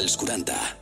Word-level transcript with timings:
dels 0.00 0.16
40. 0.16 0.79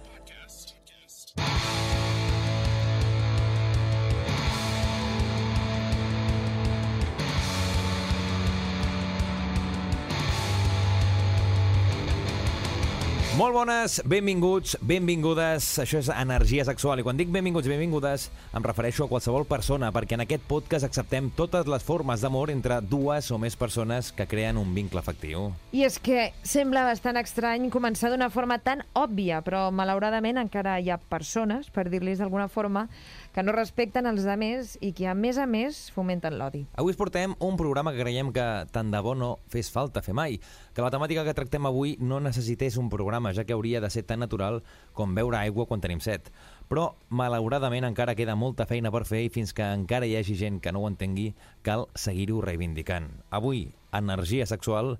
Molt 13.38 13.54
bones, 13.54 14.00
benvinguts, 14.02 14.72
benvingudes. 14.82 15.66
Això 15.78 16.00
és 16.00 16.08
Energia 16.10 16.64
Sexual. 16.66 16.98
I 16.98 17.04
quan 17.06 17.14
dic 17.14 17.28
benvinguts 17.30 17.68
i 17.68 17.70
benvingudes, 17.70 18.24
em 18.50 18.64
refereixo 18.66 19.04
a 19.04 19.10
qualsevol 19.12 19.44
persona, 19.46 19.92
perquè 19.94 20.16
en 20.16 20.24
aquest 20.24 20.42
podcast 20.50 20.88
acceptem 20.88 21.28
totes 21.38 21.70
les 21.70 21.86
formes 21.86 22.18
d'amor 22.18 22.50
entre 22.50 22.80
dues 22.82 23.28
o 23.30 23.38
més 23.38 23.54
persones 23.54 24.10
que 24.10 24.26
creen 24.26 24.58
un 24.58 24.72
vincle 24.74 24.98
afectiu. 24.98 25.52
I 25.70 25.84
és 25.86 26.00
que 26.02 26.32
sembla 26.42 26.82
bastant 26.88 27.20
estrany 27.22 27.68
començar 27.70 28.10
d'una 28.10 28.26
forma 28.34 28.58
tan 28.58 28.82
òbvia, 28.98 29.38
però 29.46 29.68
malauradament 29.70 30.42
encara 30.42 30.74
hi 30.82 30.90
ha 30.90 30.98
persones, 30.98 31.70
per 31.70 31.86
dir-los 31.94 32.18
d'alguna 32.18 32.48
forma, 32.50 32.88
que 33.38 33.44
no 33.46 33.52
respecten 33.54 34.08
els 34.10 34.24
altres 34.26 34.72
i 34.82 34.88
que, 34.90 35.04
a 35.06 35.12
més 35.14 35.36
a 35.38 35.44
més, 35.46 35.76
fomenten 35.94 36.34
l'odi. 36.40 36.64
Avui 36.74 36.90
us 36.90 36.96
portem 36.98 37.36
un 37.38 37.54
programa 37.54 37.92
que 37.94 38.00
creiem 38.02 38.32
que 38.34 38.46
tant 38.74 38.88
de 38.90 38.98
bo 38.98 39.12
no 39.14 39.28
fes 39.46 39.68
falta 39.70 40.02
fer 40.02 40.10
mai, 40.10 40.40
que 40.74 40.82
la 40.82 40.90
temàtica 40.90 41.22
que 41.22 41.36
tractem 41.38 41.68
avui 41.70 41.92
no 42.02 42.18
necessités 42.18 42.74
un 42.82 42.88
programa, 42.90 43.30
ja 43.30 43.44
que 43.46 43.54
hauria 43.54 43.78
de 43.78 43.92
ser 43.94 44.02
tan 44.08 44.24
natural 44.24 44.58
com 44.90 45.14
beure 45.14 45.38
aigua 45.38 45.68
quan 45.70 45.78
tenim 45.78 46.02
set. 46.02 46.32
Però, 46.66 46.88
malauradament, 47.14 47.86
encara 47.86 48.16
queda 48.18 48.34
molta 48.34 48.66
feina 48.66 48.90
per 48.90 49.04
fer 49.06 49.22
i 49.28 49.30
fins 49.30 49.54
que 49.54 49.70
encara 49.70 50.08
hi 50.10 50.16
hagi 50.18 50.34
gent 50.34 50.58
que 50.58 50.72
no 50.74 50.82
ho 50.82 50.90
entengui, 50.90 51.28
cal 51.62 51.86
seguir-ho 51.94 52.40
reivindicant. 52.42 53.06
Avui, 53.30 53.68
Energia 53.94 54.50
Sexual, 54.50 54.96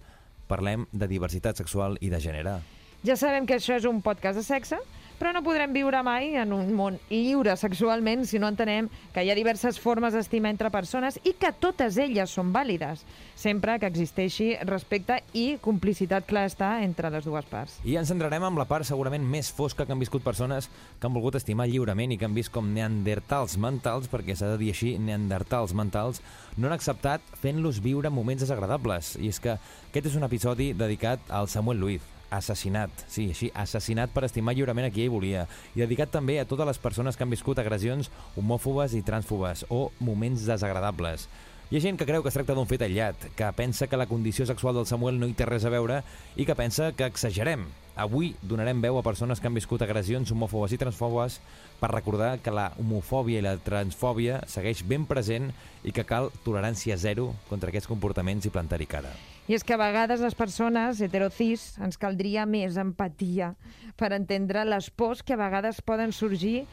parlem 0.46 0.86
de 0.92 1.10
diversitat 1.10 1.58
sexual 1.58 1.98
i 1.98 2.14
de 2.14 2.22
gènere. 2.22 2.60
Ja 3.02 3.18
sabem 3.18 3.50
que 3.50 3.58
això 3.58 3.74
és 3.82 3.90
un 3.90 3.98
podcast 3.98 4.38
de 4.38 4.46
sexe, 4.46 4.78
però 5.18 5.32
no 5.34 5.42
podrem 5.42 5.72
viure 5.74 6.00
mai 6.06 6.36
en 6.38 6.52
un 6.54 6.70
món 6.78 6.98
lliure 7.10 7.56
sexualment 7.58 8.24
si 8.26 8.38
no 8.38 8.48
entenem 8.50 8.88
que 9.14 9.24
hi 9.24 9.32
ha 9.32 9.36
diverses 9.38 9.80
formes 9.82 10.14
d'estimar 10.14 10.52
entre 10.54 10.70
persones 10.70 11.18
i 11.26 11.34
que 11.38 11.50
totes 11.52 11.98
elles 11.98 12.30
són 12.30 12.52
vàlides, 12.54 13.02
sempre 13.38 13.76
que 13.82 13.90
existeixi 13.90 14.52
respecte 14.66 15.18
i 15.34 15.58
complicitat, 15.62 16.26
clar 16.28 16.46
està, 16.48 16.70
entre 16.86 17.10
les 17.10 17.26
dues 17.26 17.46
parts. 17.50 17.78
I 17.84 17.98
ens 17.98 18.12
centrarem 18.12 18.46
amb 18.46 18.60
la 18.62 18.68
part 18.70 18.86
segurament 18.86 19.24
més 19.26 19.50
fosca 19.54 19.86
que 19.86 19.94
han 19.94 20.02
viscut 20.02 20.24
persones 20.24 20.70
que 20.98 21.08
han 21.08 21.16
volgut 21.16 21.38
estimar 21.38 21.68
lliurement 21.68 22.14
i 22.14 22.18
que 22.18 22.28
han 22.28 22.36
vist 22.36 22.52
com 22.54 22.70
neandertals 22.74 23.58
mentals, 23.58 24.10
perquè 24.10 24.36
s'ha 24.38 24.52
de 24.54 24.60
dir 24.62 24.70
així, 24.74 24.94
neandertals 25.02 25.74
mentals, 25.74 26.22
no 26.56 26.68
han 26.68 26.76
acceptat 26.76 27.24
fent-los 27.42 27.82
viure 27.82 28.10
moments 28.10 28.46
desagradables. 28.46 29.16
I 29.18 29.32
és 29.34 29.42
que 29.42 29.58
aquest 29.58 30.12
és 30.12 30.18
un 30.18 30.26
episodi 30.26 30.72
dedicat 30.76 31.26
al 31.30 31.50
Samuel 31.50 31.82
Luiz, 31.82 32.14
assassinat, 32.30 32.90
sí, 33.08 33.28
així, 33.32 33.50
assassinat 33.54 34.12
per 34.14 34.26
estimar 34.28 34.54
lliurement 34.56 34.88
a 34.88 34.92
qui 34.94 35.04
ell 35.04 35.12
volia, 35.14 35.46
i 35.74 35.84
dedicat 35.84 36.12
també 36.14 36.38
a 36.40 36.46
totes 36.48 36.68
les 36.68 36.80
persones 36.82 37.16
que 37.16 37.24
han 37.26 37.34
viscut 37.34 37.58
agressions 37.58 38.10
homòfobes 38.36 38.96
i 38.98 39.04
transfobes 39.06 39.64
o 39.68 39.88
moments 40.00 40.46
desagradables. 40.48 41.28
Hi 41.68 41.76
ha 41.76 41.82
gent 41.84 41.98
que 42.00 42.06
creu 42.08 42.22
que 42.24 42.30
es 42.30 42.36
tracta 42.36 42.54
d'un 42.56 42.64
fet 42.64 42.80
aïllat, 42.80 43.26
que 43.36 43.48
pensa 43.52 43.90
que 43.92 43.98
la 44.00 44.06
condició 44.08 44.46
sexual 44.48 44.78
del 44.78 44.86
Samuel 44.88 45.18
no 45.20 45.28
hi 45.28 45.34
té 45.36 45.44
res 45.44 45.66
a 45.68 45.72
veure 45.74 45.98
i 46.32 46.46
que 46.48 46.56
pensa 46.56 46.94
que 46.96 47.04
exagerem. 47.04 47.66
Avui 47.92 48.30
donarem 48.40 48.80
veu 48.80 48.96
a 48.96 49.04
persones 49.04 49.36
que 49.36 49.50
han 49.50 49.58
viscut 49.58 49.84
agressions 49.84 50.32
homòfobes 50.32 50.72
i 50.72 50.80
transfobes 50.80 51.40
per 51.76 51.92
recordar 51.92 52.38
que 52.40 52.54
la 52.56 52.70
homofòbia 52.80 53.42
i 53.42 53.44
la 53.44 53.58
transfòbia 53.60 54.40
segueix 54.48 54.80
ben 54.88 55.04
present 55.04 55.52
i 55.84 55.92
que 55.92 56.08
cal 56.08 56.32
tolerància 56.40 56.96
zero 56.96 57.34
contra 57.50 57.68
aquests 57.68 57.92
comportaments 57.92 58.48
i 58.48 58.54
plantar-hi 58.54 58.88
cara. 58.88 59.12
I 59.48 59.56
és 59.56 59.64
que 59.64 59.72
a 59.72 59.80
vegades 59.80 60.20
les 60.20 60.34
persones 60.36 60.98
heterocis 61.00 61.70
ens 61.80 61.96
caldria 61.96 62.44
més 62.44 62.76
empatia 62.76 63.54
per 63.96 64.12
entendre 64.12 64.66
les 64.68 64.90
pors 64.92 65.22
que 65.24 65.32
a 65.32 65.40
vegades 65.40 65.80
poden 65.80 66.12
sorgir 66.12 66.66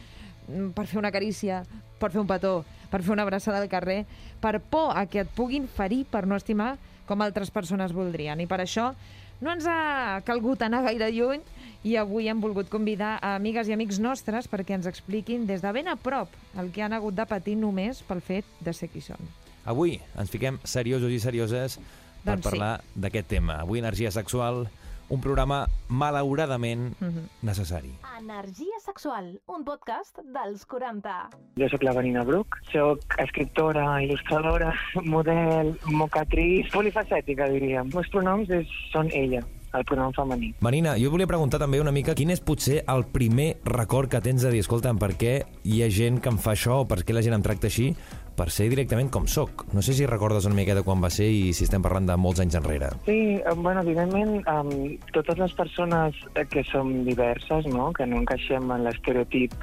mm, 0.50 0.74
per 0.76 0.84
fer 0.92 1.00
una 1.00 1.14
carícia, 1.16 1.62
per 2.02 2.12
fer 2.12 2.20
un 2.20 2.28
petó, 2.28 2.66
per 2.92 3.00
fer 3.00 3.16
una 3.16 3.24
abraçada 3.24 3.64
al 3.64 3.72
carrer, 3.72 4.04
per 4.44 4.60
por 4.60 4.92
a 4.92 5.06
que 5.08 5.24
et 5.24 5.32
puguin 5.38 5.70
ferir 5.72 6.04
per 6.12 6.26
no 6.28 6.36
estimar 6.36 6.74
com 7.08 7.24
altres 7.24 7.48
persones 7.48 7.96
voldrien. 7.96 8.44
I 8.44 8.50
per 8.52 8.60
això 8.60 8.92
no 9.40 9.56
ens 9.56 9.72
ha 9.72 10.20
calgut 10.28 10.68
anar 10.68 10.84
gaire 10.84 11.14
lluny 11.16 11.48
i 11.88 11.96
avui 11.96 12.28
hem 12.28 12.44
volgut 12.44 12.68
convidar 12.68 13.16
a 13.22 13.38
amigues 13.40 13.72
i 13.72 13.76
amics 13.76 14.04
nostres 14.04 14.52
perquè 14.52 14.76
ens 14.76 14.92
expliquin 14.92 15.48
des 15.48 15.64
de 15.64 15.72
ben 15.72 15.88
a 15.88 15.96
prop 15.96 16.36
el 16.60 16.76
que 16.76 16.84
han 16.84 16.96
hagut 16.96 17.16
de 17.16 17.24
patir 17.24 17.56
només 17.56 18.04
pel 18.04 18.20
fet 18.20 18.48
de 18.60 18.76
ser 18.76 18.92
qui 18.92 19.00
són. 19.00 19.22
Avui 19.64 20.02
ens 20.20 20.30
fiquem 20.30 20.60
seriosos 20.68 21.12
i 21.12 21.24
serioses 21.24 21.80
per 22.26 22.34
Doncs 22.36 22.44
sí. 22.46 22.50
parlar 22.50 22.74
d'aquest 22.96 23.28
tema. 23.30 23.62
Avui 23.62 23.80
Energia 23.80 24.12
Sexual, 24.12 24.66
un 25.08 25.22
programa 25.22 25.68
malauradament 25.88 26.96
Mhm. 27.00 27.28
necessari. 27.44 27.92
Energia 28.20 28.80
sexual, 28.84 29.40
un 29.46 29.64
podcast 29.64 30.18
dels 30.34 30.66
40. 30.66 31.30
Jo 31.58 31.70
sóc 31.70 31.84
la 31.84 31.94
Vanina 31.94 32.24
Bruc, 32.24 32.58
sóc 32.72 33.00
escriptora, 33.20 34.02
il·lustradora, 34.02 34.74
model, 35.04 35.78
mocatriz, 35.86 36.72
polifacètica, 36.74 37.48
diríem. 37.50 37.92
Els 37.96 38.10
pronoms 38.10 38.50
és, 38.50 38.68
són 38.92 39.10
ella, 39.14 39.44
el 39.76 39.84
pronom 39.86 40.14
femení. 40.14 40.54
Marina, 40.62 40.96
jo 40.98 41.12
volia 41.12 41.28
preguntar 41.28 41.60
també 41.60 41.82
una 41.82 41.92
mica 41.92 42.16
quin 42.16 42.32
és 42.32 42.40
potser 42.42 42.84
el 42.88 43.06
primer 43.06 43.58
record 43.66 44.10
que 44.10 44.22
tens 44.22 44.42
de 44.42 44.50
dir, 44.50 44.62
escolta'm, 44.64 44.98
per 44.98 45.12
què 45.20 45.44
hi 45.64 45.84
ha 45.84 45.90
gent 45.90 46.20
que 46.22 46.30
em 46.30 46.38
fa 46.38 46.54
això 46.56 46.82
o 46.82 46.88
per 46.88 47.04
què 47.04 47.14
la 47.14 47.22
gent 47.22 47.36
em 47.36 47.44
tracta 47.44 47.68
així 47.68 47.96
per 48.36 48.50
ser 48.52 48.68
directament 48.72 49.10
com 49.14 49.28
sóc. 49.32 49.66
No 49.74 49.82
sé 49.86 49.96
si 49.96 50.06
recordes 50.06 50.46
una 50.50 50.58
miqueta 50.58 50.84
quan 50.84 51.02
va 51.04 51.10
ser 51.14 51.28
i 51.32 51.54
si 51.56 51.66
estem 51.66 51.84
parlant 51.86 52.10
de 52.10 52.18
molts 52.20 52.42
anys 52.44 52.58
enrere. 52.60 52.92
Sí, 53.08 53.38
eh, 53.40 53.56
bueno, 53.56 53.82
evidentment, 53.82 54.42
um, 54.52 54.72
totes 55.16 55.40
les 55.40 55.54
persones 55.58 56.20
eh, 56.36 56.46
que 56.52 56.64
som 56.68 56.92
diverses, 57.08 57.68
no?, 57.72 57.92
que 57.96 58.08
no 58.08 58.22
encaixem 58.24 58.72
en 58.76 58.84
l'estereotip 58.86 59.56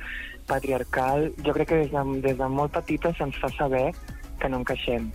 patriarcal, 0.48 1.30
jo 1.44 1.54
crec 1.54 1.68
que 1.70 1.82
des 1.84 1.92
de, 1.92 2.04
des 2.24 2.38
de 2.38 2.48
molt 2.48 2.72
petites 2.74 3.16
se'ns 3.20 3.36
fa 3.38 3.52
saber 3.58 3.90
que 4.40 4.48
no 4.48 4.62
encaixem. 4.62 5.10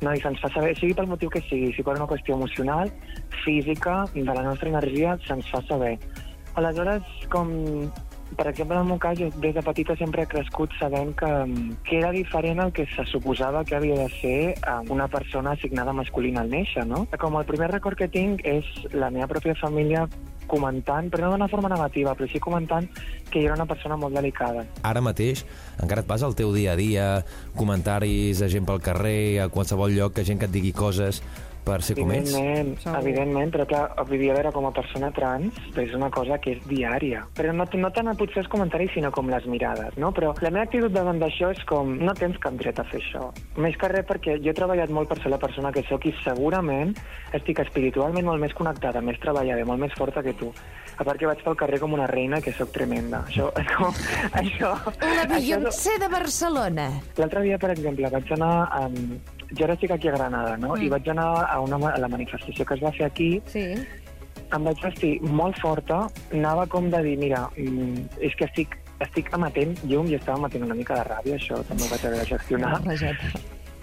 No, 0.00 0.14
i 0.14 0.20
se'ns 0.22 0.40
fa 0.40 0.48
saber, 0.52 0.76
sigui 0.78 0.94
pel 0.96 1.10
motiu 1.10 1.32
que 1.32 1.42
sigui, 1.48 1.72
si 1.76 1.84
per 1.84 1.96
una 1.98 2.08
qüestió 2.08 2.36
emocional, 2.38 2.92
física, 3.44 4.04
de 4.14 4.28
la 4.28 4.44
nostra 4.46 4.70
energia, 4.70 5.16
se'ns 5.26 5.48
fa 5.52 5.60
saber. 5.68 5.96
Aleshores, 6.60 7.04
com 7.32 7.50
per 8.36 8.46
exemple, 8.48 8.76
en 8.76 8.82
el 8.82 8.88
meu 8.88 8.98
cas, 8.98 9.18
jo 9.18 9.30
des 9.42 9.54
de 9.54 9.62
petita 9.62 9.96
sempre 9.98 10.22
he 10.22 10.30
crescut 10.30 10.72
sabent 10.78 11.14
que, 11.18 11.30
que 11.84 11.98
era 11.98 12.12
diferent 12.14 12.60
el 12.64 12.72
que 12.72 12.86
se 12.94 13.04
suposava 13.10 13.64
que 13.64 13.76
havia 13.76 13.96
de 13.98 14.08
ser 14.20 14.40
eh, 14.54 14.76
una 14.88 15.08
persona 15.08 15.52
assignada 15.52 15.92
masculina 15.92 16.44
al 16.44 16.50
néixer, 16.50 16.86
no? 16.86 17.06
Com 17.18 17.38
el 17.40 17.48
primer 17.48 17.70
record 17.72 17.98
que 17.98 18.08
tinc 18.08 18.44
és 18.46 18.66
la 18.94 19.10
meva 19.10 19.28
pròpia 19.30 19.56
família 19.58 20.06
comentant, 20.50 21.06
però 21.10 21.28
no 21.28 21.36
d'una 21.36 21.48
forma 21.50 21.70
negativa, 21.70 22.16
però 22.18 22.26
sí 22.30 22.40
comentant 22.42 22.88
que 23.30 23.38
jo 23.38 23.46
era 23.46 23.58
una 23.58 23.68
persona 23.70 23.98
molt 24.00 24.16
delicada. 24.18 24.64
Ara 24.82 25.02
mateix 25.04 25.44
encara 25.78 26.02
et 26.02 26.10
vas 26.10 26.24
al 26.26 26.34
teu 26.38 26.50
dia 26.54 26.74
a 26.74 26.78
dia, 26.78 27.06
comentaris 27.58 28.42
a 28.42 28.50
gent 28.50 28.66
pel 28.66 28.82
carrer, 28.82 29.44
a 29.44 29.48
qualsevol 29.52 29.94
lloc, 29.94 30.16
que 30.18 30.26
gent 30.26 30.42
que 30.42 30.50
et 30.50 30.54
digui 30.54 30.74
coses 30.74 31.22
per 31.64 31.80
ser 31.84 31.96
com 31.98 32.10
ets. 32.14 32.32
Evidentment, 32.90 33.52
però 33.54 33.66
clar, 33.68 33.82
a 33.98 34.04
veure, 34.10 34.52
com 34.54 34.66
a 34.68 34.72
persona 34.74 35.10
trans 35.14 35.56
és 35.80 35.94
una 35.96 36.10
cosa 36.12 36.38
que 36.42 36.56
és 36.56 36.64
diària. 36.68 37.22
Però 37.36 37.52
no, 37.56 37.66
no 37.82 37.92
tant 37.94 38.12
potser 38.18 38.42
els 38.44 38.50
comentaris, 38.52 38.92
sinó 38.94 39.12
com 39.14 39.30
les 39.32 39.46
mirades, 39.50 39.96
no? 40.00 40.12
Però 40.16 40.32
la 40.42 40.52
meva 40.52 40.66
actitud 40.66 40.92
davant 40.94 41.20
d'això 41.20 41.52
és 41.54 41.62
com, 41.68 41.96
no 42.00 42.14
tens 42.18 42.38
cap 42.42 42.56
dret 42.60 42.80
a 42.80 42.86
fer 42.90 43.00
això. 43.02 43.30
Més 43.60 43.78
que 43.80 43.90
res 43.92 44.06
perquè 44.08 44.38
jo 44.42 44.52
he 44.52 44.56
treballat 44.56 44.92
molt 44.94 45.10
per 45.10 45.20
ser 45.22 45.32
la 45.32 45.40
persona 45.42 45.72
que 45.74 45.84
sóc 45.88 46.06
i 46.08 46.14
segurament 46.24 46.94
estic 47.36 47.62
espiritualment 47.64 48.26
molt 48.26 48.42
més 48.42 48.54
connectada, 48.56 49.02
més 49.04 49.20
treballada, 49.22 49.66
molt 49.68 49.84
més 49.84 49.96
forta 49.98 50.24
que 50.26 50.34
tu. 50.38 50.50
A 51.00 51.06
part 51.06 51.20
que 51.20 51.28
vaig 51.28 51.42
pel 51.44 51.56
carrer 51.56 51.80
com 51.80 51.94
una 51.96 52.08
reina, 52.10 52.42
que 52.44 52.52
sóc 52.52 52.72
tremenda. 52.74 53.22
Això, 53.30 53.48
és 53.60 53.68
com, 53.76 54.00
això, 54.42 54.72
La 55.00 55.24
això, 55.24 55.28
Beyoncé 55.34 55.98
de 56.02 56.08
Barcelona. 56.12 56.90
L'altre 57.20 57.44
dia, 57.46 57.60
per 57.60 57.74
exemple, 57.76 58.10
vaig 58.16 58.34
anar... 58.36 58.54
Um, 58.80 59.39
jo 59.56 59.64
ara 59.66 59.74
estic 59.74 59.94
aquí 59.94 60.08
a 60.08 60.16
Granada, 60.16 60.56
no? 60.56 60.74
Mm. 60.74 60.84
I 60.86 60.92
vaig 60.92 61.08
anar 61.12 61.30
a, 61.46 61.60
una, 61.60 61.80
a 61.90 61.98
la 61.98 62.08
manifestació 62.08 62.66
que 62.66 62.76
es 62.78 62.84
va 62.84 62.92
fer 62.96 63.06
aquí. 63.06 63.30
Sí. 63.50 63.66
Em 64.50 64.66
vaig 64.66 64.82
vestir 64.82 65.14
molt 65.22 65.58
forta. 65.62 66.02
Anava 66.32 66.66
com 66.70 66.90
de 66.90 67.02
dir, 67.06 67.16
mira, 67.18 67.46
mm, 67.56 68.20
és 68.26 68.36
que 68.38 68.48
estic, 68.50 68.76
estic 69.06 69.30
emetent 69.36 69.76
llum 69.84 70.10
i 70.10 70.18
estava 70.18 70.38
emetent 70.42 70.66
una 70.68 70.78
mica 70.78 70.98
de 70.98 71.06
ràbia, 71.08 71.38
això 71.38 71.62
també 71.68 71.86
ho 71.86 71.94
vaig 71.94 72.06
haver 72.06 72.20
de 72.20 72.28
gestionar. 72.34 72.76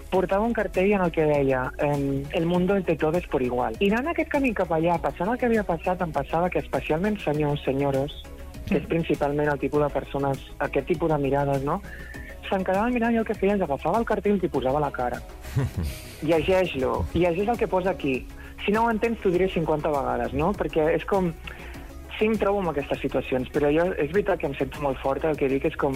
Portava 0.08 0.46
un 0.46 0.54
cartell 0.56 0.94
en 0.96 1.02
el 1.04 1.10
que 1.12 1.26
deia 1.28 1.66
el 1.84 2.46
mundo 2.46 2.76
es 2.76 2.86
de 2.86 2.96
todos 2.96 3.26
por 3.26 3.42
igual. 3.42 3.74
I 3.84 3.90
anant 3.90 4.08
aquest 4.14 4.30
camí 4.32 4.54
cap 4.56 4.70
allà, 4.72 4.96
passant 5.04 5.28
el 5.28 5.36
que 5.36 5.44
havia 5.50 5.66
passat, 5.68 6.00
em 6.00 6.14
passava 6.14 6.48
que 6.48 6.62
especialment 6.64 7.18
senyors, 7.20 7.60
senyores, 7.66 8.14
que 8.70 8.78
és 8.80 8.86
principalment 8.88 9.50
el 9.52 9.60
tipus 9.60 9.84
de 9.84 9.90
persones, 9.92 10.40
aquest 10.64 10.88
tipus 10.88 11.12
de 11.12 11.18
mirades, 11.20 11.60
no? 11.64 11.82
Se'n 12.48 12.64
quedaven 12.64 12.94
mirant 12.94 13.14
i 13.14 13.20
el 13.20 13.26
que 13.28 13.36
feien 13.36 13.58
és 13.58 13.64
agafava 13.64 14.00
el 14.00 14.06
cartell 14.08 14.38
i 14.38 14.42
t'hi 14.42 14.50
posava 14.52 14.80
la 14.80 14.90
cara. 14.94 15.20
Llegeix-lo, 16.28 17.04
llegeix 17.14 17.48
el 17.48 17.58
que 17.60 17.68
posa 17.68 17.92
aquí. 17.92 18.22
Si 18.64 18.72
no 18.74 18.84
ho 18.84 18.92
entens, 18.92 19.20
t'ho 19.22 19.32
diré 19.34 19.50
50 19.52 19.92
vegades, 19.94 20.34
no? 20.36 20.52
Perquè 20.56 20.92
és 20.96 21.04
com... 21.08 21.32
Sí 22.18 22.26
em 22.26 22.34
trobo 22.34 22.58
en 22.58 22.72
aquestes 22.72 22.98
situacions, 22.98 23.46
però 23.54 23.68
jo 23.70 23.84
és 23.94 24.08
veritat 24.10 24.40
que 24.40 24.48
em 24.48 24.54
sento 24.58 24.80
molt 24.82 24.98
forta, 24.98 25.30
el 25.30 25.38
que 25.38 25.46
dic 25.52 25.68
és 25.68 25.76
com 25.78 25.94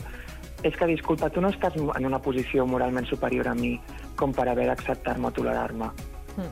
és 0.63 0.77
que, 0.79 0.87
disculpa, 0.87 1.27
tu 1.35 1.43
no 1.43 1.51
estàs 1.51 1.75
en 1.75 2.07
una 2.07 2.23
posició 2.23 2.67
moralment 2.71 3.09
superior 3.11 3.51
a 3.51 3.55
mi 3.59 3.75
com 4.15 4.31
per 4.31 4.47
haver 4.49 4.69
d'acceptar-me 4.71 5.33
o 5.33 5.35
tolerar-me. 5.35 5.91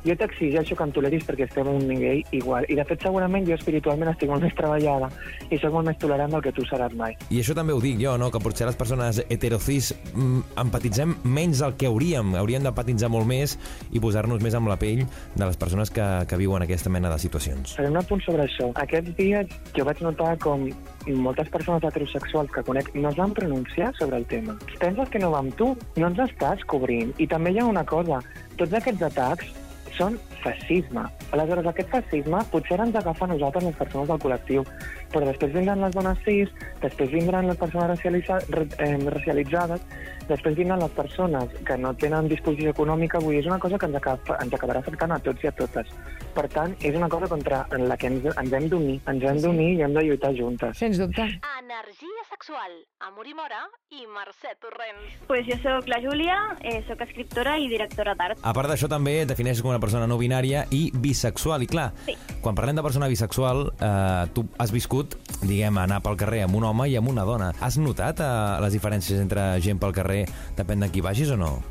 Jo 0.04 0.16
t'exigeixo 0.16 0.76
que 0.76 0.86
em 0.86 0.92
toleris 0.94 1.24
perquè 1.26 1.46
estem 1.48 1.68
a 1.68 1.74
un 1.74 1.86
nivell 1.88 2.22
igual. 2.36 2.66
I, 2.68 2.76
de 2.78 2.84
fet, 2.88 3.02
segurament 3.06 3.46
jo 3.48 3.56
espiritualment 3.56 4.12
estic 4.12 4.30
molt 4.30 4.44
més 4.44 4.56
treballada 4.58 5.10
i 5.50 5.58
sóc 5.60 5.74
molt 5.74 5.88
més 5.90 5.98
tolerant 6.02 6.36
del 6.36 6.44
que 6.44 6.52
tu 6.56 6.66
seràs 6.68 6.94
mai. 6.98 7.16
I 7.30 7.40
això 7.42 7.56
també 7.56 7.74
ho 7.76 7.80
dic 7.82 7.98
jo, 8.00 8.16
no? 8.20 8.30
que 8.30 8.42
potser 8.42 8.68
les 8.68 8.78
persones 8.78 9.22
heterocis 9.28 9.92
mm, 10.12 10.54
empatitzem 10.64 11.16
menys 11.24 11.64
del 11.64 11.76
que 11.80 11.90
hauríem. 11.90 12.34
Hauríem 12.40 12.66
d'empatitzar 12.66 13.10
molt 13.12 13.28
més 13.30 13.56
i 13.92 14.02
posar-nos 14.02 14.42
més 14.44 14.56
amb 14.58 14.70
la 14.70 14.78
pell 14.80 15.04
de 15.04 15.44
les 15.44 15.58
persones 15.60 15.92
que, 15.94 16.06
que 16.28 16.40
viuen 16.40 16.64
aquesta 16.64 16.92
mena 16.92 17.12
de 17.12 17.18
situacions. 17.22 17.76
Faré 17.78 17.90
un 17.90 18.00
apunt 18.00 18.22
sobre 18.26 18.46
això. 18.46 18.70
Aquests 18.84 19.16
dies 19.18 19.58
jo 19.76 19.86
vaig 19.88 20.02
notar 20.04 20.36
com 20.42 20.68
moltes 21.06 21.48
persones 21.48 21.84
heterosexuals 21.84 22.50
que 22.52 22.64
conec 22.66 22.92
no 22.94 23.08
es 23.10 23.16
van 23.16 23.32
pronunciar 23.36 23.92
sobre 23.98 24.18
el 24.18 24.26
tema. 24.26 24.56
Penses 24.78 25.08
que 25.08 25.18
no 25.22 25.32
va 25.32 25.40
amb 25.44 25.56
tu? 25.56 25.72
No 25.96 26.10
ens 26.10 26.20
estàs 26.26 26.62
cobrint. 26.68 27.14
I 27.18 27.26
també 27.30 27.54
hi 27.54 27.60
ha 27.60 27.66
una 27.68 27.84
cosa. 27.88 28.20
Tots 28.60 28.76
aquests 28.76 29.08
atacs 29.08 29.59
són 30.00 30.16
fascisme. 30.40 31.04
Aleshores, 31.34 31.66
aquest 31.68 31.90
fascisme 31.92 32.40
potser 32.52 32.78
ens 32.80 32.96
agafa 32.96 33.26
a 33.26 33.32
nosaltres, 33.34 33.66
les 33.68 33.76
persones 33.76 34.08
del 34.08 34.22
col·lectiu, 34.22 34.64
però 35.12 35.26
després 35.28 35.52
vindran 35.52 35.82
les 35.84 35.94
dones 35.96 36.22
cis, 36.24 36.52
després 36.80 37.12
vindran 37.12 37.48
les 37.50 37.58
persones 37.60 37.90
racialitza, 37.92 38.40
eh, 38.78 38.96
racialitzades, 39.16 39.84
després 40.30 40.56
vindran 40.56 40.80
les 40.80 40.96
persones 40.96 41.52
que 41.66 41.76
no 41.76 41.92
tenen 41.94 42.30
disposició 42.30 42.72
econòmica, 42.72 43.20
vull 43.20 43.36
dir, 43.36 43.44
és 43.44 43.50
una 43.50 43.60
cosa 43.62 43.78
que 43.78 43.90
ens, 43.90 44.00
acaba, 44.00 44.38
ens 44.40 44.56
acabarà 44.56 44.80
afectant 44.80 45.12
a 45.12 45.20
tots 45.20 45.44
i 45.44 45.50
a 45.50 45.54
totes. 45.60 45.92
Per 46.34 46.46
tant, 46.48 46.76
és 46.80 46.96
una 46.96 47.10
cosa 47.12 47.28
contra 47.28 47.64
la 47.76 47.98
que 48.00 48.08
ens, 48.10 48.30
ens 48.32 48.52
hem 48.56 48.68
d'unir, 48.72 49.00
ens 49.10 49.24
hem 49.32 49.42
d'unir 49.44 49.72
i 49.76 49.82
hem 49.86 49.96
de 49.98 50.06
lluitar 50.06 50.32
juntes. 50.38 50.78
Sens 50.78 51.02
dubte. 51.02 51.28
Energia 51.60 52.22
sexual, 52.30 52.72
Amor 53.00 53.26
i 53.28 53.34
Mora 53.36 53.58
i 53.92 54.06
Mercè 54.08 54.54
Torrents. 54.62 55.18
Pues 55.28 55.44
jo 55.44 55.58
sóc 55.60 55.88
la 55.92 55.98
Júlia, 56.00 56.56
eh, 56.64 56.82
sóc 56.88 57.02
escriptora 57.04 57.58
i 57.60 57.66
directora 57.68 58.14
d'art. 58.16 58.38
A 58.40 58.54
part 58.56 58.70
d'això, 58.70 58.88
també 58.88 59.18
et 59.20 59.28
defineixes 59.28 59.60
com 59.60 59.68
una 59.68 59.78
persona 59.82 60.06
no 60.08 60.16
binària 60.16 60.62
i 60.72 60.90
bisexual. 60.94 61.60
I 61.62 61.66
clar, 61.66 61.92
Sí. 62.06 62.16
quan 62.40 62.54
parlem 62.54 62.76
de 62.76 62.82
persona 62.82 63.08
bisexual, 63.08 63.74
eh, 63.78 64.30
tu 64.32 64.48
has 64.58 64.72
viscut, 64.72 65.16
diguem, 65.42 65.76
anar 65.76 66.00
pel 66.00 66.16
carrer 66.16 66.44
amb 66.44 66.56
un 66.56 66.64
home 66.64 66.88
i 66.88 66.96
amb 66.96 67.08
una 67.08 67.24
dona. 67.24 67.52
Has 67.60 67.76
notat 67.76 68.20
eh, 68.20 68.60
les 68.62 68.72
diferències 68.72 69.20
entre 69.20 69.60
gent 69.60 69.78
pel 69.78 69.92
carrer, 69.92 70.24
depèn 70.56 70.80
de 70.80 70.90
qui 70.90 71.02
vagis 71.02 71.30
o 71.30 71.36
no? 71.36 71.62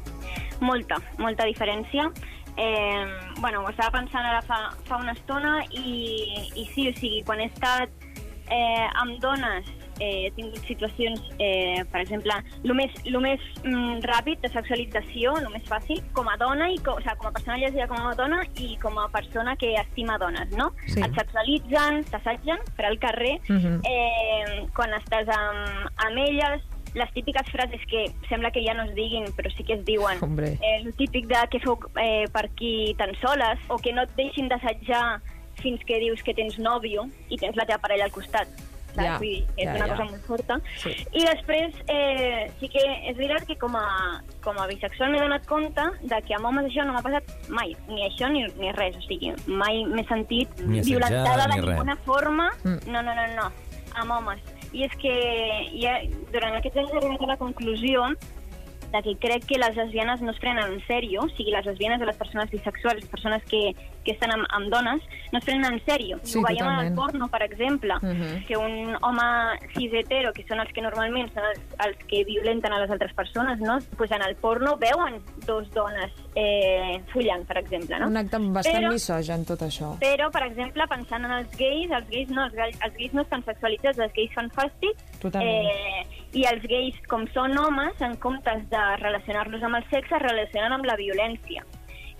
Molta, 0.61 1.01
molta 1.17 1.45
diferència. 1.45 2.11
Eh, 2.57 3.07
bueno, 3.39 3.63
ho 3.65 3.69
estava 3.69 3.89
pensant 3.97 4.23
ara 4.23 4.43
fa, 4.43 4.69
fa 4.85 4.97
una 4.97 5.13
estona 5.13 5.63
i, 5.71 6.45
i 6.53 6.65
sí, 6.75 6.89
o 6.89 6.93
sigui, 6.93 7.23
quan 7.23 7.39
he 7.39 7.45
estat 7.45 7.89
eh, 8.51 8.87
amb 9.01 9.17
dones 9.19 9.65
eh, 9.99 10.27
he 10.27 10.31
tingut 10.31 10.57
situacions, 10.67 11.21
eh, 11.39 11.83
per 11.91 12.01
exemple, 12.01 12.33
el 12.63 12.73
més, 12.73 12.91
lo 13.05 13.19
més 13.21 13.39
mm, 13.63 13.99
ràpid 14.07 14.39
de 14.41 14.49
sexualització, 14.49 15.35
el 15.37 15.49
més 15.53 15.63
fàcil, 15.69 16.01
com 16.13 16.27
a 16.29 16.37
dona, 16.37 16.69
i 16.71 16.77
com, 16.79 16.95
o 16.95 17.01
sigui, 17.01 17.17
com 17.19 17.27
a 17.27 17.31
persona 17.35 17.57
llegida 17.57 17.87
com 17.87 18.07
a 18.07 18.15
dona 18.15 18.41
i 18.57 18.77
com 18.81 18.97
a 18.99 19.07
persona 19.09 19.55
que 19.55 19.73
estima 19.75 20.17
dones, 20.17 20.49
no? 20.57 20.71
Sí. 20.87 21.01
Et 21.01 21.13
sexualitzen, 21.19 22.03
t'assetgen 22.11 22.59
per 22.75 22.85
al 22.85 22.99
carrer, 22.99 23.39
Mhm. 23.49 23.81
eh, 23.85 24.67
quan 24.75 24.91
estàs 24.93 25.27
amb, 25.27 25.89
amb 26.05 26.17
elles, 26.17 26.61
les 26.95 27.11
típiques 27.13 27.45
frases 27.51 27.81
que 27.87 28.07
sembla 28.27 28.49
que 28.51 28.63
ja 28.65 28.73
no 28.73 28.83
es 28.83 28.95
diguin, 28.95 29.25
però 29.37 29.51
sí 29.55 29.63
que 29.63 29.73
es 29.73 29.85
diuen. 29.85 30.17
Hombre. 30.21 30.53
Eh, 30.53 30.81
el 30.81 30.93
típic 30.95 31.27
de 31.27 31.35
què 31.51 31.59
feu 31.61 31.77
eh, 32.01 32.25
per 32.33 32.45
aquí 32.45 32.95
tan 32.97 33.13
soles, 33.21 33.59
o 33.67 33.77
que 33.77 33.93
no 33.93 34.01
et 34.03 34.15
deixin 34.17 34.47
d'assetjar 34.49 35.21
fins 35.61 35.83
que 35.85 35.99
dius 35.99 36.23
que 36.23 36.33
tens 36.33 36.57
nòvio 36.57 37.09
i 37.29 37.37
tens 37.37 37.55
la 37.55 37.65
teva 37.65 37.77
parella 37.79 38.05
al 38.05 38.11
costat. 38.11 38.47
Saps? 38.89 39.05
Ja, 39.05 39.17
Vull 39.21 39.27
dir, 39.27 39.45
és 39.55 39.65
ja, 39.67 39.75
una 39.75 39.85
ja. 39.85 39.89
cosa 39.93 40.05
molt 40.09 40.25
forta. 40.25 40.59
Sí. 40.81 40.93
I 41.13 41.25
després, 41.27 41.75
eh, 41.93 42.49
sí 42.59 42.69
que 42.73 42.83
és 43.11 43.17
veritat 43.17 43.45
que 43.47 43.57
com 43.61 43.75
a, 43.77 43.85
com 44.45 44.57
a 44.57 44.67
bisexual 44.71 45.11
m'he 45.13 45.21
donat 45.21 45.45
compte 45.49 45.85
de 46.01 46.21
que 46.25 46.35
amb 46.37 46.49
homes 46.49 46.69
això 46.69 46.85
no 46.87 46.95
m'ha 46.95 47.03
passat 47.05 47.33
mai, 47.53 47.75
ni 47.87 48.03
això 48.07 48.31
ni, 48.33 48.45
ni 48.59 48.73
res. 48.77 48.97
O 48.97 49.05
sigui, 49.05 49.33
mai 49.47 49.83
m'he 49.85 50.05
sentit 50.09 50.49
Ni 50.65 50.81
violentada 50.81 51.47
ni 51.47 51.55
de 51.55 51.61
res. 51.61 51.69
ninguna 51.69 51.95
forma. 52.07 52.49
Mm. 52.63 52.79
No, 52.91 53.03
no, 53.05 53.15
no, 53.15 53.27
no, 53.37 53.51
amb 54.01 54.17
homes. 54.17 54.41
I 54.73 54.83
és 54.85 54.97
que 55.01 55.13
ja, 55.81 55.95
durant 56.33 56.57
aquests 56.59 56.77
anys 56.77 56.91
he 56.93 56.99
arribat 56.99 57.23
a 57.25 57.31
la 57.33 57.39
conclusió 57.41 58.09
de 58.89 59.01
que 59.05 59.15
crec 59.21 59.45
que 59.45 59.57
les 59.61 59.75
lesbianes 59.77 60.21
no 60.21 60.31
es 60.31 60.39
prenen 60.41 60.65
en 60.73 60.79
sèrio, 60.87 61.21
o 61.21 61.29
sigui, 61.35 61.51
les 61.53 61.65
lesbianes 61.65 61.99
de 62.01 62.07
les 62.09 62.17
persones 62.17 62.49
bisexuals, 62.49 63.03
les 63.03 63.09
persones 63.09 63.43
que, 63.45 63.75
que 64.03 64.11
estan 64.11 64.31
amb, 64.31 64.45
amb 64.49 64.69
dones, 64.71 65.01
no 65.31 65.39
es 65.39 65.45
prenen 65.45 65.73
en 65.73 65.79
sèrio. 65.85 66.19
Sí, 66.23 66.37
I 66.39 66.41
ho 66.41 66.45
veiem 66.47 66.65
en 66.65 66.69
totalment. 66.69 66.87
el 66.89 66.95
porno, 66.95 67.27
per 67.27 67.41
exemple, 67.43 67.93
Mhm. 68.01 68.45
que 68.47 68.57
un 68.57 68.95
home 69.01 69.59
cis 69.75 69.93
hetero, 69.93 70.31
que 70.33 70.45
són 70.47 70.59
els 70.59 70.71
que 70.73 70.81
normalment 70.81 71.31
són 71.33 71.43
els, 71.45 71.59
els 71.85 71.97
que 72.05 72.23
violenten 72.23 72.71
a 72.73 72.79
les 72.79 72.89
altres 72.91 73.13
persones, 73.13 73.59
no? 73.59 73.77
pues 73.97 74.11
en 74.11 74.21
el 74.21 74.35
porno 74.35 74.77
veuen 74.77 75.21
dos 75.45 75.69
dones 75.71 76.11
eh, 76.35 77.01
follant, 77.13 77.45
per 77.45 77.57
exemple. 77.57 77.99
No? 77.99 78.07
Un 78.07 78.17
acte 78.17 78.37
bastant 78.39 78.77
Però- 78.83 78.91
misogen, 78.93 79.45
tot 79.45 79.59
això. 79.61 79.97
Però, 79.99 80.29
per 80.31 80.43
exemple, 80.43 80.87
pensant 80.87 81.25
en 81.25 81.31
els 81.31 81.49
gais, 81.57 81.89
els 81.91 82.09
gais 82.09 82.29
no, 82.29 82.45
els, 82.45 82.53
els 82.55 82.95
gais 82.95 83.13
no 83.13 83.21
estan 83.21 83.43
sexualitzats, 83.43 83.99
els 83.99 84.13
gais 84.13 84.31
fan 84.33 84.49
fàstic, 84.51 84.95
Totalment. 85.19 85.65
eh, 85.67 86.05
i 86.33 86.43
els 86.45 86.61
gais, 86.63 86.95
com 87.07 87.27
són 87.33 87.57
homes, 87.57 87.99
en 88.01 88.15
comptes 88.17 88.69
de 88.69 88.95
relacionar-los 88.97 89.61
amb 89.63 89.75
el 89.75 89.83
sexe, 89.89 90.15
es 90.15 90.21
relacionen 90.21 90.71
amb 90.73 90.85
la 90.85 90.95
violència. 90.95 91.63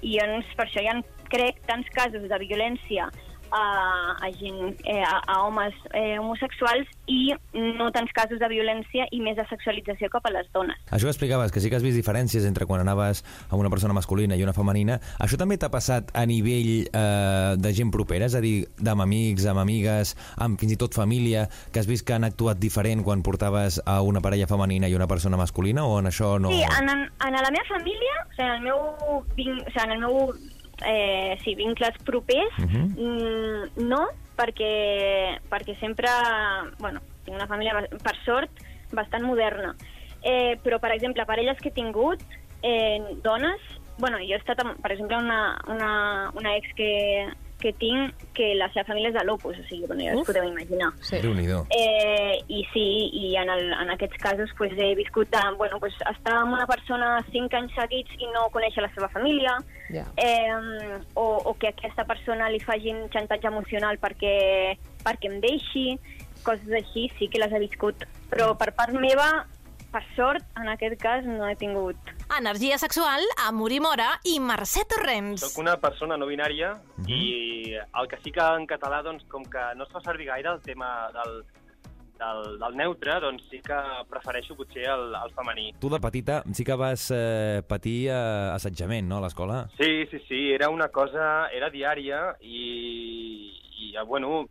I 0.02 0.16
doncs, 0.20 0.52
per 0.56 0.66
això 0.68 0.84
hi 0.84 0.88
ha, 0.88 1.00
crec, 1.30 1.60
tants 1.68 1.90
casos 1.96 2.28
de 2.32 2.40
violència 2.46 3.10
a, 3.52 4.16
a, 4.20 4.32
gent, 4.40 4.76
eh, 4.84 5.02
a, 5.04 5.20
a 5.28 5.42
homes 5.46 5.76
eh, 5.94 6.18
homosexuals 6.20 6.88
i 7.10 7.34
no 7.54 7.90
tants 7.96 8.12
casos 8.14 8.40
de 8.42 8.50
violència 8.52 9.08
i 9.12 9.22
més 9.24 9.38
de 9.40 9.46
sexualització 9.50 10.10
cap 10.14 10.26
a 10.30 10.34
les 10.34 10.50
dones. 10.54 10.78
Això 10.90 11.08
que 11.08 11.16
explicaves, 11.16 11.52
que 11.52 11.64
sí 11.64 11.72
que 11.72 11.80
has 11.80 11.86
vist 11.86 11.98
diferències 11.98 12.46
entre 12.48 12.68
quan 12.70 12.84
anaves 12.84 13.24
amb 13.50 13.60
una 13.62 13.72
persona 13.74 13.96
masculina 13.98 14.38
i 14.38 14.44
una 14.46 14.54
femenina. 14.54 15.00
Això 15.20 15.40
també 15.40 15.58
t'ha 15.58 15.72
passat 15.74 16.14
a 16.14 16.26
nivell 16.30 16.86
eh, 16.86 17.56
de 17.58 17.74
gent 17.76 17.94
propera? 17.94 18.30
És 18.30 18.38
a 18.38 18.44
dir, 18.44 18.68
amb 18.86 19.06
amics, 19.06 19.48
amb 19.50 19.64
amigues, 19.64 20.16
amb 20.38 20.60
fins 20.62 20.76
i 20.76 20.80
tot 20.80 20.98
família, 20.98 21.48
que 21.74 21.82
has 21.82 21.90
vist 21.90 22.08
que 22.08 22.16
han 22.18 22.28
actuat 22.28 22.62
diferent 22.62 23.04
quan 23.08 23.24
portaves 23.26 23.82
a 23.86 24.00
una 24.06 24.22
parella 24.22 24.48
femenina 24.50 24.90
i 24.90 24.96
una 24.98 25.08
persona 25.08 25.38
masculina? 25.38 25.86
O 25.86 26.00
en 26.00 26.12
això 26.12 26.38
no... 26.42 26.54
Sí, 26.54 26.62
en, 26.64 26.90
en, 26.90 27.06
en 27.10 27.40
la 27.40 27.52
meva 27.52 27.68
família, 27.70 28.24
o 28.26 28.32
sigui, 28.36 28.48
en 28.48 28.56
el 28.56 28.64
meu, 28.68 28.80
o 29.10 29.20
sigui, 29.36 29.60
en 29.84 29.98
el 29.98 30.02
meu 30.06 30.34
eh, 30.86 31.38
sí, 31.44 31.56
vincles 31.56 31.98
propers, 32.06 32.58
Mhm. 32.58 32.96
mm, 32.98 33.88
no, 33.88 34.08
perquè, 34.38 35.40
perquè 35.50 35.78
sempre, 35.80 36.08
bueno, 36.80 37.02
tinc 37.26 37.36
una 37.36 37.48
família, 37.48 37.74
per 38.04 38.16
sort, 38.26 38.50
bastant 38.92 39.24
moderna. 39.24 39.76
Eh, 40.22 40.58
però, 40.64 40.80
per 40.80 40.92
exemple, 40.92 41.26
parelles 41.26 41.58
que 41.60 41.70
he 41.70 41.72
tingut, 41.72 42.22
eh, 42.62 43.00
dones, 43.24 43.60
bueno, 43.98 44.18
jo 44.18 44.34
he 44.34 44.38
estat, 44.38 44.60
amb, 44.64 44.80
per 44.82 44.92
exemple, 44.92 45.18
una, 45.18 45.60
una, 45.68 46.32
una 46.36 46.56
ex 46.58 46.68
que, 46.76 47.28
que 47.60 47.74
tinc 47.76 48.16
que 48.34 48.54
la 48.56 48.70
seva 48.74 48.86
família 48.88 49.10
és 49.12 49.16
de 49.18 49.24
l'Opus, 49.28 49.58
o 49.60 49.64
sigui, 49.68 49.86
bueno, 49.88 50.04
ja 50.06 50.16
us 50.16 50.28
podeu 50.28 50.46
imaginar. 50.48 50.90
Sí. 51.04 51.20
Eh, 51.76 52.40
I 52.48 52.64
sí, 52.74 52.86
i 53.20 53.36
en, 53.38 53.50
el, 53.52 53.74
en 53.74 53.92
aquests 53.92 54.18
casos 54.24 54.54
pues, 54.58 54.72
he 54.78 54.94
viscut 54.96 55.30
de, 55.30 55.42
bueno, 55.58 55.80
pues, 55.80 55.94
estar 56.10 56.38
amb 56.40 56.54
una 56.56 56.66
persona 56.68 57.18
cinc 57.32 57.54
anys 57.60 57.76
seguits 57.76 58.16
i 58.20 58.32
no 58.34 58.48
conèixer 58.56 58.84
la 58.86 58.92
seva 58.96 59.10
família, 59.12 59.58
Ja. 59.90 60.06
eh, 60.18 61.00
o, 61.16 61.26
o 61.50 61.54
que 61.58 61.70
aquesta 61.74 62.06
persona 62.06 62.50
li 62.50 62.60
facin 62.62 63.08
xantatge 63.12 63.48
emocional 63.50 63.98
perquè, 64.00 64.78
perquè 65.04 65.32
em 65.32 65.40
deixi, 65.42 65.98
coses 66.44 66.72
així, 66.72 67.10
sí 67.20 67.28
que 67.28 67.40
les 67.42 67.52
he 67.52 67.60
viscut. 67.60 68.06
Però 68.30 68.54
per 68.58 68.72
part 68.78 68.94
meva, 68.94 69.48
per 69.94 70.04
sort, 70.16 70.46
en 70.60 70.70
aquest 70.72 71.00
cas 71.02 71.28
no 71.28 71.48
he 71.50 71.56
tingut. 71.60 72.12
Energia 72.38 72.78
sexual, 72.82 73.26
Amor 73.48 73.74
i 73.74 73.80
Mora 73.84 74.10
i 74.30 74.38
Mercè 74.44 74.86
Torrents. 74.90 75.44
Soc 75.48 75.62
una 75.62 75.78
persona 75.82 76.18
no 76.20 76.28
binària 76.30 76.76
i 77.08 77.76
el 77.80 78.10
que 78.12 78.20
sí 78.24 78.34
que 78.36 78.46
en 78.60 78.68
català, 78.70 79.02
doncs, 79.06 79.26
com 79.32 79.46
que 79.46 79.72
no 79.78 79.88
es 79.88 79.94
fa 79.94 80.04
servir 80.06 80.30
gaire 80.30 80.54
el 80.54 80.62
tema 80.66 81.10
del, 81.16 81.42
del, 82.20 82.60
del 82.62 82.78
neutre, 82.78 83.18
doncs 83.24 83.50
sí 83.50 83.62
que 83.66 83.80
prefereixo 84.12 84.58
potser 84.60 84.86
el, 84.94 85.10
el 85.18 85.36
femení. 85.36 85.72
Tu 85.82 85.92
de 85.92 86.02
petita 86.04 86.42
sí 86.54 86.66
que 86.68 86.78
vas 86.80 87.10
eh, 87.16 87.62
patir 87.68 87.98
eh, 88.12 88.54
assetjament, 88.54 89.10
no, 89.10 89.20
a 89.20 89.26
l'escola? 89.26 89.64
Sí, 89.80 90.06
sí, 90.12 90.22
sí, 90.28 90.46
era 90.54 90.70
una 90.70 90.90
cosa, 90.94 91.50
era 91.56 91.72
diària 91.74 92.36
i, 92.42 92.66
i 93.80 93.94
eh, 93.96 94.06
bueno, 94.06 94.46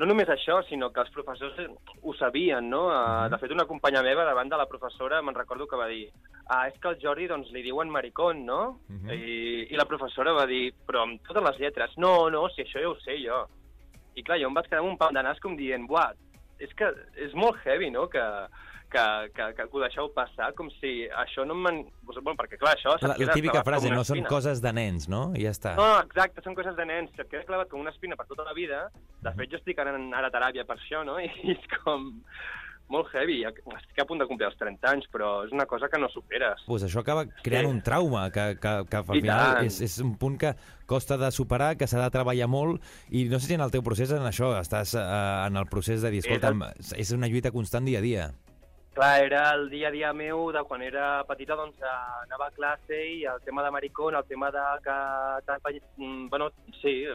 no 0.00 0.08
només 0.08 0.30
això, 0.32 0.62
sinó 0.64 0.88
que 0.94 1.02
els 1.04 1.12
professors 1.12 1.58
ho 2.00 2.14
sabien, 2.16 2.70
no? 2.72 2.86
Uh, 2.88 3.28
de 3.28 3.38
fet, 3.42 3.52
una 3.52 3.66
companya 3.68 4.02
meva 4.02 4.24
davant 4.24 4.48
de 4.48 4.56
la 4.56 4.68
professora 4.70 5.20
me'n 5.20 5.36
recordo 5.36 5.68
que 5.68 5.78
va 5.78 5.90
dir 5.90 6.06
ah, 6.50 6.64
és 6.66 6.78
que 6.80 6.88
al 6.90 6.98
Jordi 7.02 7.28
doncs, 7.30 7.52
li 7.54 7.62
diuen 7.62 7.92
maricón, 7.92 8.44
no? 8.46 8.80
Mhm. 8.88 9.12
I, 9.12 9.36
I 9.70 9.78
la 9.78 9.86
professora 9.86 10.34
va 10.34 10.46
dir, 10.50 10.72
però 10.86 11.04
amb 11.04 11.20
totes 11.28 11.44
les 11.46 11.60
lletres, 11.62 11.94
no, 11.96 12.30
no, 12.32 12.46
si 12.54 12.64
això 12.64 12.82
ja 12.82 12.90
ho 12.90 12.96
sé 13.04 13.20
jo. 13.22 13.44
I 14.18 14.24
clar, 14.26 14.40
jo 14.42 14.48
em 14.48 14.56
vaig 14.56 14.66
quedar 14.66 14.82
amb 14.82 14.94
un 14.94 14.98
pam 14.98 15.14
de 15.14 15.22
nas 15.22 15.38
com 15.44 15.54
dient, 15.56 15.86
buah, 15.86 16.10
és 16.58 16.72
que 16.76 16.90
és 17.22 17.36
molt 17.38 17.60
heavy, 17.64 17.92
no?, 17.94 18.08
que, 18.10 18.24
que, 18.90 19.04
que, 19.36 19.46
que, 19.56 19.66
ho 19.70 19.80
deixeu 19.84 20.08
passar, 20.14 20.50
com 20.58 20.68
si 20.80 21.06
això 21.22 21.44
no 21.46 21.54
em... 21.70 21.84
Bueno, 22.10 22.34
perquè 22.38 22.58
clar, 22.60 22.74
això... 22.76 22.96
La, 23.06 23.14
la 23.16 23.32
típica 23.36 23.62
frase, 23.66 23.90
no 23.90 24.02
són 24.04 24.24
coses 24.28 24.60
de 24.60 24.72
nens, 24.76 25.08
no? 25.08 25.28
I 25.38 25.46
ja 25.46 25.52
està. 25.54 25.76
No, 25.78 25.90
exacte, 26.04 26.42
són 26.42 26.56
coses 26.58 26.74
de 26.76 26.86
nens. 26.90 27.12
Se't 27.16 27.30
queda 27.30 27.46
clavat 27.48 27.70
com 27.70 27.80
una 27.80 27.94
espina 27.94 28.18
per 28.18 28.26
tota 28.26 28.44
la 28.48 28.52
vida. 28.56 28.88
De 29.22 29.32
fet, 29.36 29.50
jo 29.52 29.60
estic 29.62 29.78
ara 29.78 29.94
a 29.94 30.30
teràpia 30.34 30.66
per 30.66 30.76
això, 30.80 31.04
no? 31.06 31.20
I 31.24 31.30
és 31.54 31.70
com... 31.84 32.10
molt 32.90 33.06
heavy. 33.14 33.44
Estic 33.46 34.00
a 34.02 34.04
punt 34.08 34.18
de 34.18 34.26
complir 34.26 34.48
els 34.48 34.56
30 34.58 34.88
anys, 34.90 35.04
però 35.14 35.44
és 35.46 35.52
una 35.54 35.62
cosa 35.70 35.86
que 35.86 35.98
no 36.02 36.08
superes. 36.10 36.64
Pues 36.66 36.82
això 36.82 37.04
acaba 37.04 37.22
creant 37.44 37.68
Sí. 37.68 37.70
un 37.70 37.80
trauma, 37.86 38.24
que, 38.34 38.56
que, 38.58 38.72
que 38.90 38.96
al 38.98 39.04
I 39.14 39.20
final 39.20 39.54
tant. 39.60 39.68
és, 39.70 39.76
és 39.86 39.94
un 40.02 40.16
punt 40.18 40.34
que 40.42 40.50
costa 40.90 41.14
de 41.20 41.30
superar, 41.30 41.76
que 41.78 41.86
s'ha 41.86 42.02
de 42.02 42.10
treballar 42.10 42.48
molt, 42.50 42.82
i 43.14 43.28
no 43.30 43.38
sé 43.38 43.46
si 43.46 43.54
en 43.54 43.62
el 43.62 43.70
teu 43.70 43.84
procés 43.86 44.10
en 44.10 44.26
això 44.26 44.50
estàs 44.58 44.96
eh, 44.98 45.06
en 45.46 45.56
el 45.62 45.70
procés 45.70 46.02
de 46.02 46.10
dir, 46.10 46.24
És 46.26 46.42
el- 46.42 46.64
és 46.98 47.12
una 47.14 47.30
lluita 47.30 47.52
constant 47.54 47.86
dia 47.86 48.02
a 48.02 48.02
dia. 48.02 48.26
Clar, 48.94 49.22
era 49.22 49.54
el 49.54 49.68
dia 49.70 49.88
a 49.88 49.94
dia 49.94 50.12
meu 50.12 50.50
de 50.52 50.64
quan 50.66 50.82
era 50.82 51.22
petita, 51.28 51.54
doncs 51.54 51.78
anava 51.86 52.48
a 52.48 52.54
classe 52.56 52.98
i 53.12 53.22
el 53.24 53.40
tema 53.46 53.62
de 53.62 53.70
maricón, 53.70 54.16
el 54.18 54.26
tema 54.26 54.50
de 54.50 54.64
que... 54.82 55.80
mm, 55.96 56.28
Bueno, 56.28 56.50
sí, 56.82 57.06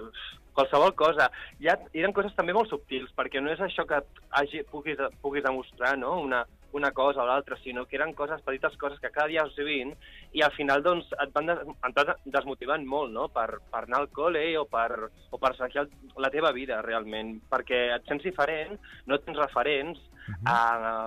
qualsevol 0.55 0.95
cosa. 0.95 1.29
Ja 1.59 1.75
eren 1.93 2.13
coses 2.15 2.33
també 2.35 2.55
molt 2.55 2.71
subtils, 2.71 3.11
perquè 3.17 3.41
no 3.43 3.51
és 3.51 3.59
això 3.59 3.85
que 3.85 3.99
hagi, 4.31 4.63
puguis, 4.71 4.97
puguis 5.21 5.43
demostrar, 5.43 5.97
no?, 5.99 6.15
una, 6.21 6.45
una 6.75 6.91
cosa 6.91 7.23
o 7.23 7.25
l'altra, 7.25 7.57
sinó 7.63 7.85
que 7.87 7.95
eren 7.97 8.13
coses, 8.13 8.41
petites 8.45 8.75
coses 8.77 8.99
que 8.99 9.11
cada 9.15 9.29
dia 9.31 9.45
vas 9.47 9.55
vivint 9.55 9.93
i 10.35 10.43
al 10.43 10.53
final 10.55 10.83
doncs, 10.83 11.07
et 11.23 11.31
van, 11.35 11.47
des, 11.47 11.61
et 11.63 11.95
van 11.95 12.11
desmotivant 12.37 12.85
molt 12.85 13.13
no? 13.15 13.29
per, 13.33 13.61
per 13.71 13.85
anar 13.85 14.03
al 14.03 14.09
col·le 14.15 14.43
o 14.59 14.65
per, 14.69 15.09
o 15.31 15.39
per 15.41 15.53
seguir 15.57 15.87
la 16.21 16.31
teva 16.33 16.51
vida 16.55 16.81
realment, 16.85 17.37
perquè 17.51 17.87
et 17.95 18.11
sents 18.11 18.27
diferent, 18.27 18.75
no 19.07 19.21
tens 19.23 19.39
referents 19.39 20.01
a, 20.43 20.57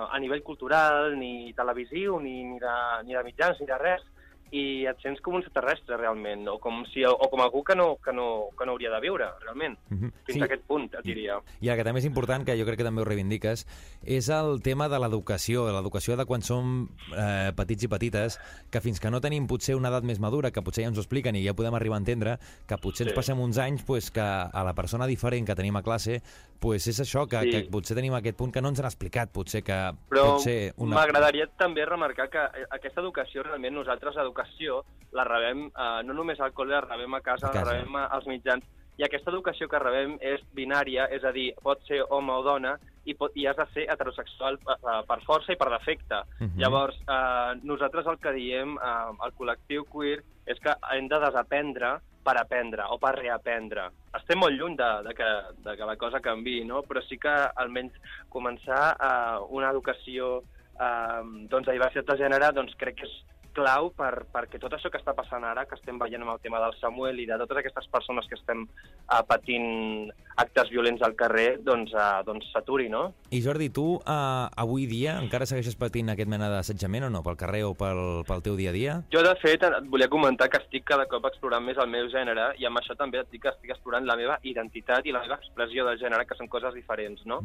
a 0.09 0.19
nivell 0.19 0.43
cultural, 0.43 1.13
ni 1.19 1.53
televisiu, 1.57 2.19
ni, 2.23 2.41
ni, 2.43 2.59
de, 2.59 2.77
ni 3.05 3.17
de 3.17 3.23
mitjans, 3.27 3.59
ni 3.61 3.69
de 3.69 3.77
res, 3.81 4.05
i 4.51 4.85
et 4.89 4.99
sents 5.01 5.21
com 5.21 5.35
un 5.35 5.41
extraterrestre 5.43 5.97
realment, 5.97 6.47
o 6.47 6.57
com, 6.59 6.83
si, 6.93 7.03
o 7.05 7.15
com 7.29 7.41
algú 7.41 7.63
que 7.63 7.75
no, 7.75 7.97
que 8.03 8.13
no, 8.13 8.49
que 8.57 8.65
no 8.65 8.71
hauria 8.73 8.89
de 8.91 8.99
viure 9.01 9.27
realment. 9.41 9.77
Mhm. 9.89 10.11
Fins 10.25 10.35
Sí. 10.37 10.41
a 10.41 10.45
aquest 10.45 10.63
punt, 10.65 10.93
et 10.93 11.03
diria. 11.05 11.39
I 11.61 11.69
el 11.69 11.77
que 11.77 11.83
també 11.83 11.99
és 11.99 12.05
important, 12.05 12.45
que 12.45 12.57
jo 12.57 12.65
crec 12.65 12.77
que 12.77 12.83
també 12.83 13.01
ho 13.01 13.05
reivindiques, 13.05 13.65
és 14.03 14.29
el 14.29 14.61
tema 14.61 14.89
de 14.89 14.99
l'educació, 14.99 15.67
l'educació 15.71 16.15
de 16.17 16.25
quan 16.25 16.41
som 16.41 16.89
eh, 17.15 17.51
petits 17.55 17.83
i 17.83 17.87
petites, 17.87 18.39
que 18.71 18.81
fins 18.81 18.99
que 18.99 19.09
no 19.11 19.21
tenim 19.21 19.47
potser 19.47 19.75
una 19.75 19.89
edat 19.89 20.03
més 20.03 20.19
madura, 20.19 20.51
que 20.51 20.61
potser 20.61 20.83
ja 20.83 20.89
ens 20.89 20.97
ho 20.97 21.01
expliquen 21.01 21.35
i 21.35 21.43
ja 21.45 21.53
podem 21.53 21.73
arribar 21.75 21.95
a 21.97 21.99
entendre, 21.99 22.37
que 22.67 22.77
potser 22.77 23.07
ens 23.07 23.13
Sí. 23.13 23.15
passem 23.15 23.39
uns 23.39 23.57
anys 23.57 23.83
pues, 23.83 24.11
que 24.11 24.21
a 24.21 24.63
la 24.63 24.73
persona 24.73 25.05
diferent 25.07 25.45
que 25.45 25.55
tenim 25.55 25.75
a 25.75 25.83
classe, 25.83 26.21
pues 26.59 26.87
és 26.87 26.99
això, 26.99 27.27
que, 27.27 27.39
Sí. 27.41 27.51
que 27.51 27.69
potser 27.71 27.95
tenim 27.95 28.13
aquest 28.13 28.37
punt 28.37 28.51
que 28.51 28.61
no 28.61 28.69
ens 28.69 28.79
han 28.79 28.85
explicat, 28.85 29.29
potser 29.31 29.63
que 29.63 29.91
Però 30.09 30.37
una... 30.77 30.95
m'agradaria 30.95 31.47
també 31.57 31.85
remarcar 31.85 32.29
que 32.29 32.37
eh, 32.37 32.65
aquesta 32.71 33.01
educació, 33.01 33.43
realment, 33.43 33.73
nosaltres 33.73 34.15
l'educació 34.39 34.83
la 35.11 35.23
rebem 35.25 35.65
eh, 35.73 36.01
no 36.05 36.13
només 36.13 36.39
al 36.39 36.51
col·le, 36.53 36.75
la 36.77 36.81
rebem 36.85 37.13
a 37.15 37.21
casa, 37.21 37.47
A 37.47 37.51
casa. 37.53 37.65
la 37.65 37.71
rebem 37.79 37.95
a- 37.95 38.07
als 38.13 38.27
mitjans, 38.27 38.63
i 38.99 39.03
aquesta 39.03 39.31
educació 39.31 39.67
que 39.67 39.79
rebem 39.79 40.17
és 40.21 40.41
binària, 40.53 41.07
és 41.09 41.23
a 41.23 41.31
dir, 41.31 41.53
pot 41.63 41.79
ser 41.87 42.01
home 42.09 42.31
o 42.33 42.43
dona, 42.43 42.77
i, 43.05 43.15
pot, 43.15 43.31
i 43.35 43.47
has 43.47 43.55
de 43.57 43.65
ser 43.73 43.85
heterosexual 43.89 44.57
per, 44.59 44.75
per 45.07 45.17
força 45.25 45.53
i 45.53 45.55
per 45.57 45.69
defecte. 45.71 46.19
Mhm. 46.39 46.59
Llavors, 46.59 46.99
eh, 47.07 47.55
nosaltres 47.63 48.05
el 48.05 48.19
que 48.19 48.33
diem 48.33 48.75
eh, 48.77 49.23
al 49.25 49.33
col·lectiu 49.33 49.85
queer 49.89 50.21
és 50.45 50.59
que 50.59 50.75
hem 50.93 51.07
de 51.07 51.19
desaprendre 51.19 51.95
per 52.23 52.35
aprendre 52.37 52.83
o 52.91 52.99
per 52.99 53.15
reaprendre. 53.15 53.87
Estem 54.13 54.37
molt 54.37 54.53
lluny 54.53 54.75
de, 54.77 54.89
de, 55.07 55.13
que, 55.15 55.29
de 55.63 55.75
que 55.77 55.85
la 55.85 55.95
cosa 55.95 56.19
canvi, 56.19 56.63
no? 56.65 56.83
però 56.83 57.01
sí 57.07 57.17
que 57.17 57.33
almenys 57.55 57.93
començar 58.29 58.93
eh, 58.99 59.39
una 59.49 59.71
educació 59.71 60.43
eh, 60.79 61.23
doncs, 61.49 61.65
de 61.65 61.71
diversitat 61.73 62.05
de 62.13 62.17
gènere 62.21 62.51
doncs, 62.53 62.75
crec 62.77 62.99
que 62.99 63.07
és 63.07 63.15
clau 63.55 63.91
per, 63.95 64.25
perquè 64.31 64.59
tot 64.61 64.73
això 64.75 64.91
que 64.91 64.99
està 65.01 65.15
passant 65.17 65.43
ara, 65.45 65.65
que 65.69 65.77
estem 65.77 65.99
veient 66.01 66.23
amb 66.23 66.35
el 66.35 66.41
tema 66.43 66.61
del 66.63 66.75
Samuel 66.79 67.19
i 67.21 67.27
de 67.29 67.37
totes 67.41 67.61
aquestes 67.61 67.89
persones 67.91 68.27
que 68.29 68.37
estem 68.39 68.65
uh, 68.65 69.21
patint 69.27 70.09
actes 70.39 70.71
violents 70.71 71.01
al 71.03 71.17
carrer, 71.19 71.59
doncs 71.65 71.93
uh, 71.95 72.21
doncs 72.27 72.47
s'aturi, 72.53 72.87
no? 72.91 73.09
I 73.35 73.41
Jordi, 73.43 73.67
tu 73.75 73.99
eh, 73.99 74.45
avui 74.63 74.87
dia 74.89 75.17
encara 75.21 75.45
segueixes 75.49 75.75
patint 75.77 76.09
aquest 76.13 76.29
mena 76.31 76.47
d'assetjament 76.49 77.05
o 77.05 77.09
no, 77.13 77.21
pel 77.25 77.37
carrer 77.37 77.61
o 77.67 77.73
pel, 77.77 78.23
pel 78.27 78.41
teu 78.45 78.55
dia 78.57 78.71
a 78.71 78.75
dia? 78.75 78.95
Jo, 79.13 79.21
de 79.25 79.35
fet, 79.41 79.65
et 79.67 79.89
volia 79.91 80.09
comentar 80.09 80.49
que 80.49 80.61
estic 80.63 80.87
cada 80.89 81.05
cop 81.11 81.27
explorant 81.29 81.65
més 81.65 81.77
el 81.77 81.91
meu 81.91 82.09
gènere 82.13 82.53
i 82.57 82.65
amb 82.69 82.81
això 82.81 82.95
també 82.97 83.21
et 83.21 83.29
dic 83.33 83.43
que 83.45 83.53
estic 83.53 83.75
explorant 83.75 84.07
la 84.07 84.17
meva 84.19 84.39
identitat 84.47 85.05
i 85.05 85.13
la 85.13 85.21
meva 85.25 85.37
expressió 85.37 85.85
del 85.85 85.99
gènere, 86.01 86.25
que 86.25 86.39
són 86.39 86.49
coses 86.49 86.73
diferents, 86.77 87.21
no? 87.29 87.43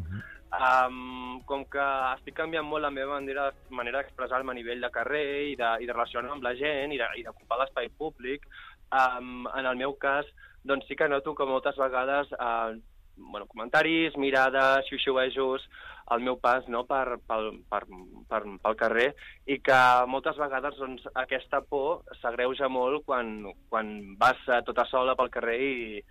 um, 0.54 1.40
com 1.48 1.64
que 1.70 1.84
estic 2.14 2.36
canviant 2.38 2.66
molt 2.66 2.84
la 2.84 2.92
meva 2.94 3.18
manera, 3.18 3.48
manera 3.70 4.02
d'expressar-me 4.02 4.52
a 4.52 4.56
nivell 4.56 4.82
de 4.84 4.90
carrer 4.94 5.26
i 5.50 5.56
de, 5.58 5.70
i 5.82 5.88
de 5.88 5.93
relacionar 5.94 6.34
amb 6.34 6.44
la 6.44 6.54
gent 6.58 6.92
i 6.92 6.98
d'ocupar 6.98 7.62
l'espai 7.62 7.88
públic, 7.98 8.48
um, 8.90 9.46
en 9.54 9.70
el 9.70 9.78
meu 9.80 9.94
cas, 9.96 10.28
doncs 10.64 10.88
sí 10.88 10.96
que 10.96 11.08
noto 11.08 11.34
que 11.34 11.46
moltes 11.48 11.78
vegades 11.80 12.30
uh, 12.38 12.74
bueno, 13.16 13.46
comentaris, 13.46 14.16
mirades, 14.16 14.86
xiuxiuejos, 14.88 15.62
al 16.06 16.20
meu 16.20 16.36
pas 16.36 16.66
no, 16.68 16.84
per, 16.84 17.16
pel, 17.28 17.50
per, 17.70 17.82
per, 18.28 18.42
pel 18.44 18.76
carrer 18.76 19.08
i 19.48 19.58
que 19.64 19.78
moltes 20.10 20.36
vegades 20.40 20.76
doncs, 20.76 21.06
aquesta 21.16 21.62
por 21.64 22.04
s'agreuja 22.20 22.68
molt 22.68 23.06
quan, 23.08 23.38
quan 23.72 23.94
vas 24.20 24.40
eh, 24.50 24.60
tota 24.66 24.84
sola 24.90 25.16
pel 25.16 25.32
carrer 25.32 25.56
i, 25.64 26.02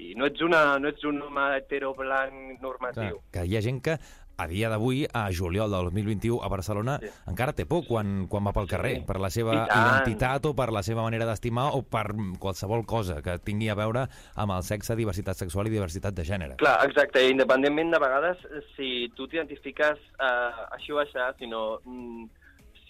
i 0.00 0.14
no 0.16 0.30
ets, 0.30 0.40
una, 0.46 0.78
no 0.80 0.88
ets 0.88 1.04
un 1.04 1.20
home 1.26 1.50
hetero 1.58 1.92
blanc 1.98 2.62
normatiu. 2.64 3.20
que 3.32 3.44
hi 3.44 3.58
ha 3.58 3.64
gent 3.64 3.82
que 3.84 3.98
a 4.40 4.46
dia 4.48 4.70
d'avui, 4.72 5.04
a 5.12 5.26
juliol 5.32 5.70
del 5.70 5.90
2021, 5.90 6.40
a 6.42 6.48
Barcelona, 6.48 6.98
Sí. 7.00 7.08
encara 7.28 7.52
té 7.52 7.66
por 7.66 7.84
quan, 7.86 8.26
quan 8.28 8.44
va 8.46 8.52
pel 8.52 8.68
carrer, 8.68 9.04
per 9.06 9.18
la 9.20 9.30
seva 9.30 9.66
identitat 9.66 10.46
o 10.46 10.54
per 10.54 10.70
la 10.72 10.82
seva 10.82 11.02
manera 11.02 11.26
d'estimar 11.26 11.70
o 11.74 11.82
per 11.82 12.14
qualsevol 12.38 12.86
cosa 12.86 13.20
que 13.22 13.38
tingui 13.38 13.68
a 13.68 13.74
veure 13.74 14.06
amb 14.36 14.52
el 14.52 14.62
sexe, 14.62 14.96
diversitat 14.96 15.36
sexual 15.36 15.66
i 15.66 15.70
diversitat 15.70 16.14
de 16.14 16.24
gènere. 16.24 16.56
Clar, 16.56 16.78
exacte, 16.86 17.28
independentment 17.28 17.90
de 17.92 17.98
vegades 17.98 18.38
si 18.76 19.10
tu 19.16 19.28
t'identifiques 19.28 19.98
eh, 19.98 20.50
així 20.72 20.92
o 20.92 20.98
així, 20.98 21.18
sinó 21.38 21.80
mm, 21.84 22.28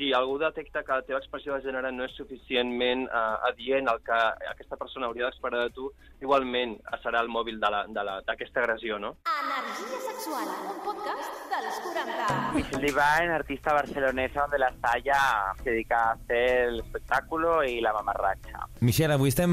si 0.00 0.14
algú 0.14 0.38
detecta 0.38 0.82
que 0.82 0.92
la 0.96 1.02
teva 1.04 1.18
expressió 1.20 1.52
de 1.52 1.60
gènere 1.60 1.90
no 1.92 2.06
és 2.08 2.14
suficientment 2.16 3.02
eh, 3.04 3.48
adient 3.50 3.90
al 3.92 3.98
que 4.00 4.16
aquesta 4.48 4.78
persona 4.80 5.10
hauria 5.10 5.28
d'esperar 5.28 5.66
de 5.66 5.74
tu, 5.76 5.90
igualment 6.24 6.78
serà 7.02 7.20
el 7.20 7.28
mòbil 7.28 7.58
d'aquesta 7.60 7.92
de 7.92 8.04
la, 8.08 8.14
d'aquesta 8.24 8.62
agressió, 8.64 8.96
no? 8.96 9.10
Energia 9.28 10.00
sexual, 10.06 10.48
un 10.72 10.78
podcast 10.86 11.42
dels 11.52 11.80
40. 11.84 12.38
Michelle 12.56 12.86
Divine, 12.86 13.34
artista 13.34 13.74
barcelonesa 13.76 14.46
donde 14.46 14.58
la 14.62 14.72
Saya 14.80 15.20
se 15.62 15.70
dedica 15.70 15.98
a 15.98 16.12
hacer 16.12 16.68
el 16.70 16.80
espectáculo 16.80 17.62
y 17.64 17.82
la 17.82 17.92
mamarracha. 17.92 18.64
Michelle, 18.80 19.12
avui 19.20 19.28
estem 19.28 19.52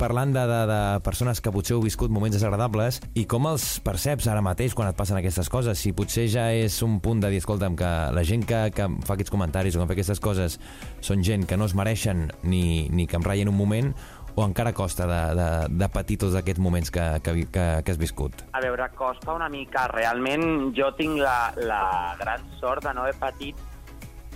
parlant 0.00 0.34
de, 0.34 0.42
de, 0.50 0.60
de 0.72 0.80
persones 1.06 1.38
que 1.38 1.54
potser 1.54 1.76
heu 1.78 1.84
viscut 1.86 2.10
moments 2.10 2.34
desagradables 2.34 2.98
i 3.14 3.28
com 3.30 3.46
els 3.46 3.78
perceps 3.86 4.26
ara 4.26 4.42
mateix 4.42 4.74
quan 4.74 4.90
et 4.90 4.98
passen 4.98 5.20
aquestes 5.20 5.46
coses. 5.46 5.78
Si 5.78 5.94
potser 5.94 6.26
ja 6.34 6.50
és 6.50 6.80
un 6.82 6.98
punt 6.98 7.22
de 7.22 7.30
dir, 7.30 7.38
escolta'm, 7.44 7.78
que 7.78 7.94
la 8.10 8.26
gent 8.26 8.42
que, 8.42 8.66
que 8.74 8.90
fa 9.06 9.14
aquests 9.14 9.30
comentaris 9.30 9.78
o 9.78 9.83
em 9.84 9.88
fa 9.90 9.94
aquestes 9.96 10.20
coses 10.20 10.58
són 11.04 11.22
gent 11.24 11.46
que 11.46 11.56
no 11.60 11.64
es 11.68 11.74
mereixen 11.78 12.30
ni, 12.42 12.88
ni 12.90 13.06
que 13.06 13.16
em 13.20 13.24
ratllen 13.26 13.48
un 13.52 13.56
moment 13.58 13.92
o 14.34 14.42
encara 14.42 14.72
costa 14.74 15.06
de, 15.06 15.20
de, 15.38 15.48
de 15.78 15.88
patir 15.94 16.16
tots 16.18 16.34
aquests 16.34 16.58
moments 16.58 16.90
que, 16.90 17.04
que, 17.22 17.34
que, 17.54 17.66
que 17.86 17.92
has 17.94 18.00
viscut? 18.00 18.40
A 18.50 18.58
veure, 18.64 18.88
costa 18.98 19.30
una 19.36 19.46
mica. 19.48 19.84
Realment 19.92 20.72
jo 20.74 20.88
tinc 20.98 21.20
la, 21.22 21.52
la 21.62 22.16
gran 22.18 22.42
sort 22.58 22.82
de 22.82 22.90
no 22.98 23.04
haver 23.06 23.14
patit 23.20 23.54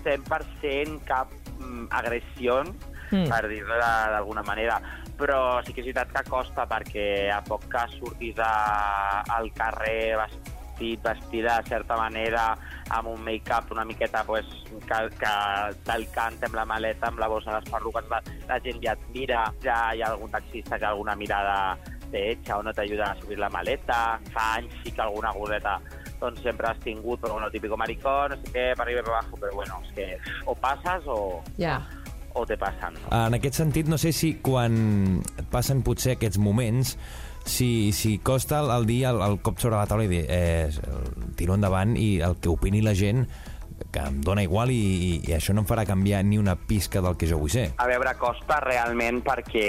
100% 0.05 1.03
cap 1.09 1.33
mm, 1.59 1.89
agressió, 1.91 2.63
Mm. 3.09 3.25
per 3.25 3.49
dir-ho 3.49 3.73
de- 3.73 4.11
d'alguna 4.13 4.43
manera. 4.45 4.75
Però 5.17 5.63
sí 5.65 5.73
que 5.73 5.81
és 5.81 5.87
veritat 5.87 6.11
que 6.13 6.29
costa 6.29 6.67
perquè 6.69 7.31
a 7.33 7.39
poc 7.43 7.63
que 7.73 7.81
surtis 7.97 8.37
a, 8.39 9.23
al 9.35 9.49
carrer 9.57 10.13
vestit, 10.79 11.03
vestida 11.03 11.61
de 11.61 11.69
certa 11.69 11.97
manera, 11.97 12.57
amb 12.91 13.09
un 13.09 13.23
make-up 13.25 13.71
una 13.73 13.85
miqueta 13.85 14.25
pues, 14.25 14.47
que, 14.87 15.09
que 15.19 15.35
te'l 15.85 16.07
canta 16.15 16.47
amb 16.47 16.55
la 16.55 16.65
maleta, 16.65 17.09
amb 17.09 17.19
la 17.19 17.29
bossa 17.29 17.53
de 17.53 17.61
les 17.61 17.71
perruques, 17.71 18.05
la, 18.11 18.23
la 18.49 18.61
gent 18.61 18.81
ja 18.83 18.93
et 18.93 19.07
mira, 19.15 19.53
ja 19.63 19.95
hi 19.95 20.03
ha 20.03 20.13
algun 20.13 20.31
taxista 20.31 20.79
que 20.79 20.87
alguna 20.87 21.17
mirada 21.17 21.79
te 22.11 22.33
echa 22.33 22.57
o 22.57 22.63
no 22.63 22.73
t'ajuda 22.73 23.11
a 23.13 23.21
subir 23.21 23.39
la 23.39 23.51
maleta. 23.51 24.19
Fa 24.33 24.55
anys 24.57 24.73
sí 24.83 24.93
que 24.93 25.03
alguna 25.03 25.33
gordeta 25.33 25.79
doncs 26.21 26.41
sempre 26.43 26.67
has 26.67 26.79
tingut, 26.81 27.21
però 27.21 27.35
bueno, 27.35 27.51
típico 27.51 27.77
maricón, 27.77 28.33
no 28.33 28.37
sé 28.41 28.51
què, 28.51 28.67
per 28.75 28.87
arriba 28.87 29.03
i 29.03 29.05
per 29.05 29.13
abajo, 29.13 29.37
però 29.39 29.55
bueno, 29.55 29.83
és 29.85 29.93
que 29.95 30.07
o 30.47 30.55
passes 30.55 31.07
o, 31.07 31.43
Ja. 31.59 31.83
o 32.35 32.45
te 32.47 32.57
passen. 32.57 32.97
En 33.11 33.35
aquest 33.35 33.55
sentit, 33.61 33.87
no 33.87 33.99
sé 33.99 34.13
si 34.13 34.35
quan 34.43 35.23
passen 35.53 35.83
potser 35.83 36.17
aquests 36.17 36.39
moments 36.39 36.97
si, 37.49 37.93
si 37.93 38.19
costa 38.19 38.61
el, 38.61 38.71
el 38.71 38.87
dir 38.87 39.05
el, 39.11 39.21
el 39.25 39.39
cop 39.43 39.59
sobre 39.59 39.77
la 39.77 39.87
taula 39.91 40.07
i 40.07 40.11
dir 40.11 40.25
eh, 40.29 40.69
tiro 41.37 41.57
endavant 41.59 41.97
i 41.99 42.19
el 42.25 42.39
que 42.39 42.53
opini 42.53 42.83
la 42.85 42.95
gent 42.95 43.27
que 43.93 44.03
em 44.03 44.19
dona 44.23 44.43
igual 44.43 44.73
i, 44.75 44.79
i, 44.79 45.11
i 45.31 45.35
això 45.37 45.55
no 45.55 45.63
em 45.63 45.69
farà 45.69 45.85
canviar 45.87 46.21
ni 46.27 46.39
una 46.39 46.57
pisca 46.59 47.01
del 47.05 47.17
que 47.17 47.29
jo 47.31 47.39
vull 47.41 47.53
ser. 47.53 47.69
A 47.79 47.87
veure, 47.89 48.13
costa 48.19 48.59
realment 48.65 49.23
perquè 49.25 49.67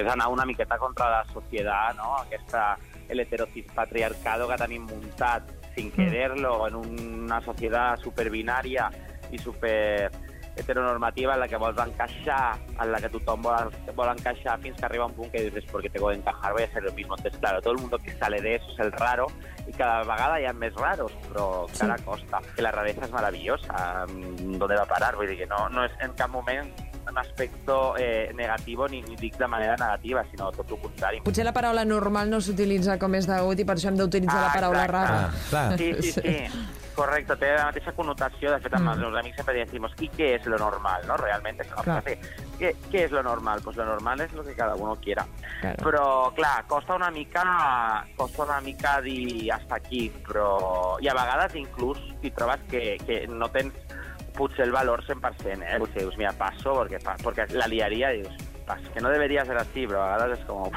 és 0.00 0.10
anar 0.10 0.30
una 0.32 0.46
miqueta 0.48 0.78
contra 0.78 1.10
la 1.10 1.24
societat, 1.32 1.98
no? 1.98 2.14
Aquesta 2.22 2.76
el 3.10 3.20
heterocis 3.20 3.66
patriarcado 3.74 4.46
que 4.48 4.56
tenim 4.56 4.86
muntat 4.86 5.50
sin 5.74 5.90
quererlo 5.90 6.68
en 6.68 6.76
una 6.78 7.40
societat 7.42 8.02
superbinària 8.06 8.86
i 9.34 9.38
super 9.38 10.10
heteronormativa 10.60 11.34
en 11.34 11.40
la 11.40 11.48
que 11.48 11.56
vols 11.56 11.78
encaixar, 11.78 12.58
en 12.80 12.92
la 12.92 13.00
que 13.00 13.10
tothom 13.12 13.42
vol, 13.42 13.72
vol 13.96 14.12
encaixar 14.12 14.58
fins 14.60 14.78
que 14.78 14.86
arriba 14.86 15.06
un 15.06 15.14
punt 15.14 15.30
que 15.32 15.42
dices, 15.48 15.64
porque 15.70 15.90
tengo 15.90 16.08
que 16.08 16.16
encajar, 16.16 16.52
voy 16.52 16.62
a 16.64 16.72
ser 16.72 16.82
lo 16.82 16.92
mismo. 16.92 17.16
Entonces, 17.16 17.40
claro, 17.40 17.60
todo 17.60 17.74
el 17.74 17.80
mundo 17.80 17.98
que 17.98 18.16
sale 18.18 18.40
de 18.40 18.56
eso 18.56 18.66
es 18.72 18.78
el 18.80 18.92
raro 18.92 19.26
i 19.66 19.72
cada 19.76 20.02
vegada 20.02 20.40
hi 20.40 20.46
ha 20.48 20.52
més 20.56 20.74
raros, 20.74 21.12
però 21.28 21.46
encara 21.68 21.98
costa. 22.04 22.40
Que 22.56 22.64
la 22.64 22.72
raresa 22.74 23.06
és 23.06 23.12
meravellosa, 23.12 24.06
mm, 24.06 24.58
¿dónde 24.58 24.76
va 24.76 24.86
a 24.86 24.92
parar? 24.94 25.16
Vull 25.16 25.28
dir 25.28 25.38
que 25.38 25.46
no, 25.46 25.68
no 25.68 25.84
és 25.84 25.92
en 26.00 26.14
cap 26.18 26.30
moment 26.30 26.70
un 27.10 27.18
aspecte 27.18 27.72
eh, 27.98 28.32
negatiu 28.36 28.86
ni, 28.88 29.02
ni 29.02 29.16
dic 29.16 29.36
de 29.38 29.46
manera 29.46 29.76
negativa, 29.76 30.24
sinó 30.30 30.50
tot 30.52 30.70
el 30.70 30.80
contrari. 30.80 31.22
Potser 31.24 31.44
la 31.44 31.54
paraula 31.56 31.84
normal 31.84 32.30
no 32.30 32.40
s'utilitza 32.40 32.98
com 32.98 33.14
és 33.18 33.26
degut 33.30 33.58
i 33.58 33.66
per 33.66 33.76
això 33.76 33.90
hem 33.90 33.98
d'utilitzar 33.98 34.42
la 34.44 34.52
paraula 34.54 34.84
exacte. 34.84 34.96
rara. 34.96 35.24
Ah, 35.24 35.48
clar. 35.50 35.78
Sí, 35.78 35.94
sí, 36.00 36.12
sí. 36.12 36.36
Correcte, 37.00 37.36
té 37.40 37.48
la 37.56 37.64
mateixa 37.70 37.92
connotació. 37.96 38.50
De 38.52 38.58
fet, 38.60 38.74
amb 38.76 38.88
Mm. 38.90 39.04
els 39.06 39.16
amics 39.20 39.36
sempre 39.36 39.54
decimos, 39.54 39.92
¿y 39.98 40.08
qué 40.08 40.34
es 40.34 40.44
lo 40.46 40.58
normal? 40.58 41.06
¿no? 41.06 41.16
Realmente 41.16 41.62
es 41.62 41.72
una 41.72 41.82
frase. 41.82 42.20
¿Qué, 42.58 42.76
¿Qué 42.90 43.04
es 43.04 43.10
lo 43.10 43.22
normal? 43.22 43.60
Pues 43.64 43.76
lo 43.76 43.86
normal 43.86 44.20
es 44.20 44.32
lo 44.34 44.44
que 44.44 44.54
cada 44.54 44.74
uno 44.74 44.96
quiera. 44.96 45.26
Claro. 45.62 45.76
Però, 45.82 46.34
clar, 46.34 46.66
costa 46.66 46.94
una 46.94 47.10
mica 47.10 48.04
costa 48.16 48.44
una 48.44 48.60
mica 48.60 49.00
dir 49.00 49.50
hasta 49.52 49.76
aquí, 49.76 50.10
però... 50.26 50.98
I 51.00 51.08
a 51.08 51.14
vegades 51.14 51.54
inclús 51.56 51.98
hi 52.22 52.30
trobes 52.36 52.60
que, 52.68 52.98
que 53.06 53.26
no 53.28 53.48
tens 53.48 53.72
potser 54.36 54.66
el 54.66 54.72
valor 54.72 55.02
100%, 55.06 55.62
eh? 55.64 55.78
Potser 55.78 56.02
dius, 56.02 56.16
mira, 56.18 56.32
paso, 56.32 56.74
porque, 56.74 56.98
pa- 56.98 57.16
porque 57.22 57.46
la 57.56 57.66
liaria, 57.66 58.10
dius, 58.10 58.34
pas, 58.66 58.80
que 58.92 59.00
no 59.00 59.08
debería 59.08 59.44
ser 59.46 59.56
así, 59.56 59.86
però 59.88 60.02
a 60.04 60.16
vegades 60.18 60.38
és 60.40 60.44
com, 60.46 60.70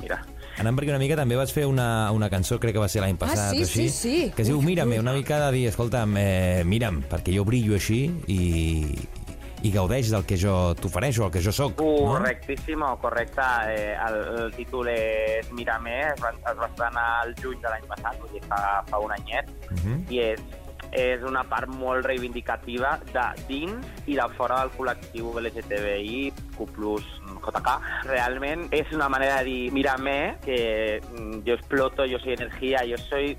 mira, 0.00 0.22
Anant 0.58 0.74
perquè 0.74 0.90
una 0.90 0.98
mica 0.98 1.14
també 1.18 1.36
vas 1.38 1.52
fer 1.54 1.66
una, 1.70 2.10
una 2.10 2.28
cançó, 2.32 2.58
crec 2.58 2.74
que 2.74 2.82
va 2.82 2.88
ser 2.90 3.04
l'any 3.04 3.16
passat 3.20 3.54
sí, 3.54 3.60
o 3.62 3.66
així, 3.68 3.84
sí, 3.88 3.94
sí. 3.94 4.32
que 4.34 4.42
es 4.42 4.48
diu 4.50 4.60
Mírame, 4.62 4.98
una 4.98 5.12
mica 5.14 5.38
de 5.46 5.52
dir, 5.54 5.68
escolta'm, 5.70 6.16
eh, 6.18 6.64
mira'm, 6.66 7.04
perquè 7.10 7.34
jo 7.36 7.44
brillo 7.46 7.76
així 7.78 8.00
i, 8.26 8.40
i 9.62 9.72
gaudeix 9.74 10.10
del 10.10 10.26
que 10.26 10.36
jo 10.38 10.74
t'ofereixo, 10.78 11.28
el 11.28 11.32
que 11.34 11.42
jo 11.44 11.54
sóc. 11.54 11.76
Correctíssimo, 11.78 12.90
correcte. 13.02 13.46
Eh, 13.70 13.94
el, 14.08 14.18
el 14.44 14.52
títol 14.58 14.90
és 14.92 15.50
Mírame, 15.54 15.98
es 16.12 16.22
va, 16.22 16.34
es 16.34 16.58
va 16.58 16.66
estrenar 16.66 17.08
el 17.26 17.34
juny 17.38 17.62
de 17.62 17.72
l'any 17.74 17.86
passat, 17.90 18.18
vull 18.22 18.34
dir, 18.34 18.42
fa, 18.50 18.62
fa 18.90 19.02
un 19.04 19.14
anyet, 19.14 19.54
Uh 19.68 19.76
-huh. 19.76 19.96
i 20.10 20.18
és, 20.20 20.40
és 20.92 21.22
una 21.26 21.44
part 21.48 21.68
molt 21.68 22.06
reivindicativa 22.06 22.96
de 23.12 23.26
dins 23.48 24.08
i 24.08 24.16
de 24.18 24.26
fora 24.38 24.62
del 24.62 24.72
col·lectiu 24.76 25.34
LGTBI, 25.40 26.32
Q+, 26.56 26.68
JK. 27.44 27.76
Realment 28.08 28.66
és 28.76 28.90
una 28.96 29.08
manera 29.12 29.38
de 29.40 29.48
dir, 29.50 29.72
mírame, 29.72 30.18
que 30.44 31.00
mm, 31.00 31.42
jo 31.46 31.58
exploto, 31.58 32.06
jo 32.08 32.20
soy 32.22 32.36
energia, 32.38 32.84
jo 32.88 32.98
soy 33.08 33.36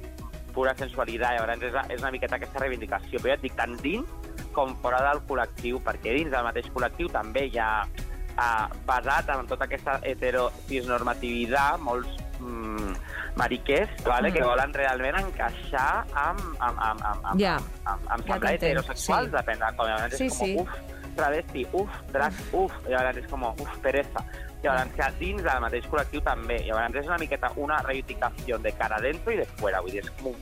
pura 0.53 0.73
sensualitat, 0.77 1.37
llavors 1.37 1.63
és, 1.63 1.75
és 1.95 2.01
una 2.01 2.11
miqueta 2.11 2.39
aquesta 2.39 2.63
reivindicació, 2.63 3.19
però 3.21 3.33
ja 3.33 3.39
et 3.39 3.45
dic, 3.45 3.57
tant 3.57 3.77
dins 3.83 4.49
com 4.55 4.73
fora 4.83 5.01
del 5.05 5.21
col·lectiu, 5.29 5.79
perquè 5.85 6.15
dins 6.17 6.33
del 6.33 6.45
mateix 6.47 6.69
col·lectiu 6.73 7.11
també 7.13 7.45
hi 7.47 7.59
ha 7.61 7.85
eh, 7.85 8.65
basat 8.87 9.29
en 9.35 9.47
tota 9.49 9.67
aquesta 9.69 9.99
heterocisnormativitat, 10.09 11.79
molts 11.85 12.17
mm, 12.39 12.97
mariquers 13.39 13.89
vale, 14.03 14.29
Mm. 14.29 14.33
que 14.35 14.43
volen 14.43 14.73
realment 14.75 15.15
encaixar 15.23 16.05
amb, 16.13 16.39
amb, 16.59 16.77
amb, 16.89 17.01
amb, 17.13 17.25
amb, 17.33 17.39
Ja. 17.41 17.55
amb, 17.85 18.03
amb 18.11 18.25
Ja 18.27 18.33
semblar 18.35 18.39
t'entenc, 18.51 18.63
heterosexuals, 18.63 19.29
sí. 19.29 19.35
depèn 19.37 19.59
de 19.63 19.75
com. 19.77 19.87
Llavors 19.87 20.17
Sí, 20.17 20.25
és 20.27 20.37
com, 20.37 20.47
sí. 20.47 20.55
uf, 20.59 20.69
travesti, 21.15 21.65
uf, 21.73 21.89
drag, 22.13 22.33
uf, 22.53 22.71
i 22.85 22.91
llavors 22.93 23.17
és 23.17 23.27
com, 23.31 23.43
uf, 23.43 23.77
pereza. 23.81 24.23
Llavors 24.61 24.93
que 24.93 25.11
dins 25.19 25.41
del 25.43 25.61
mateix 25.63 25.85
col·lectiu 25.87 26.21
també. 26.23 26.59
Llavors 26.67 26.95
és 27.01 27.07
una 27.07 27.17
miqueta 27.17 27.51
una 27.55 27.77
reivindicació 27.81 28.57
de 28.59 28.71
cara 28.73 28.99
dentro 28.99 29.31
i 29.31 29.37
de 29.37 29.45
fuera, 29.57 29.79
vull 29.81 29.91
dir, 29.91 30.03
és 30.03 30.11
com 30.11 30.27
un, 30.33 30.35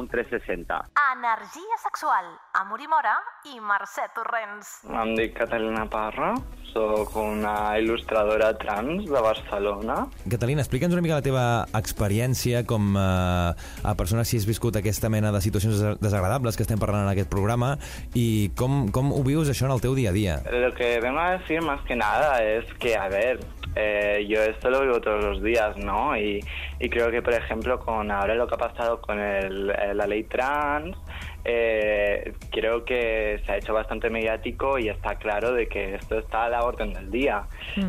un 0.00 0.08
360. 0.08 0.80
Energia 1.12 1.76
sexual, 1.82 2.26
Amor 2.60 2.80
i 2.80 2.88
Mora 2.88 3.14
i 3.52 3.60
Mercè 3.60 4.08
Torrents. 4.16 4.80
Em 4.88 5.14
dic 5.18 5.34
Catalina 5.36 5.84
Parra, 5.90 6.32
sóc 6.72 7.14
una 7.18 7.74
il·lustradora 7.80 8.52
trans 8.58 9.04
de 9.10 9.20
Barcelona. 9.24 9.96
Catalina, 10.30 10.62
explica'ns 10.64 10.94
una 10.94 11.02
mica 11.04 11.18
la 11.18 11.24
teva 11.26 11.44
experiència 11.76 12.62
com 12.68 12.94
eh, 12.96 13.54
a 13.82 13.94
persona 13.98 14.24
si 14.24 14.38
has 14.38 14.46
viscut 14.48 14.78
aquesta 14.80 15.10
mena 15.12 15.32
de 15.34 15.40
situacions 15.44 15.80
des- 15.82 16.00
desagradables 16.00 16.56
que 16.56 16.64
estem 16.66 16.78
parlant 16.80 17.04
en 17.06 17.12
aquest 17.12 17.30
programa 17.32 17.74
i 18.14 18.50
com, 18.56 18.86
com 18.94 19.12
ho 19.12 19.22
vius 19.26 19.50
això 19.50 19.66
en 19.68 19.74
el 19.76 19.82
teu 19.84 19.94
dia 19.98 20.10
a 20.10 20.16
dia. 20.16 20.38
Lo 20.50 20.72
que 20.74 20.98
vengo 21.02 21.18
a 21.20 21.32
decir 21.38 21.60
más 21.62 21.82
que 21.86 21.96
nada 21.96 22.42
es 22.42 22.64
que, 22.78 22.96
a 22.96 23.08
ver, 23.08 23.40
eh, 23.76 24.26
yo 24.28 24.42
esto 24.42 24.68
lo 24.70 24.80
vivo 24.82 25.00
todos 25.00 25.22
los 25.24 25.42
días, 25.42 25.76
¿no? 25.76 26.16
Y, 26.16 26.40
y 26.78 26.88
creo 26.88 27.10
que, 27.10 27.22
por 27.22 27.34
ejemplo, 27.34 27.78
con 27.80 28.10
ahora 28.10 28.34
lo 28.34 28.46
que 28.46 28.54
ha 28.54 28.58
pasado 28.58 29.00
con 29.00 29.18
el- 29.20 29.70
eh, 29.70 29.94
la 29.94 30.06
ley 30.06 30.24
trans, 30.24 30.96
eh, 31.44 32.32
creo 32.50 32.84
que 32.84 33.40
se 33.44 33.52
ha 33.52 33.56
hecho 33.56 33.72
bastante 33.74 34.10
mediático 34.10 34.78
y 34.78 34.88
está 34.88 35.14
claro 35.16 35.52
de 35.52 35.66
que 35.68 35.94
esto 35.94 36.18
está 36.18 36.44
a 36.44 36.48
la 36.50 36.62
orden 36.64 36.92
del 36.92 37.10
día. 37.10 37.44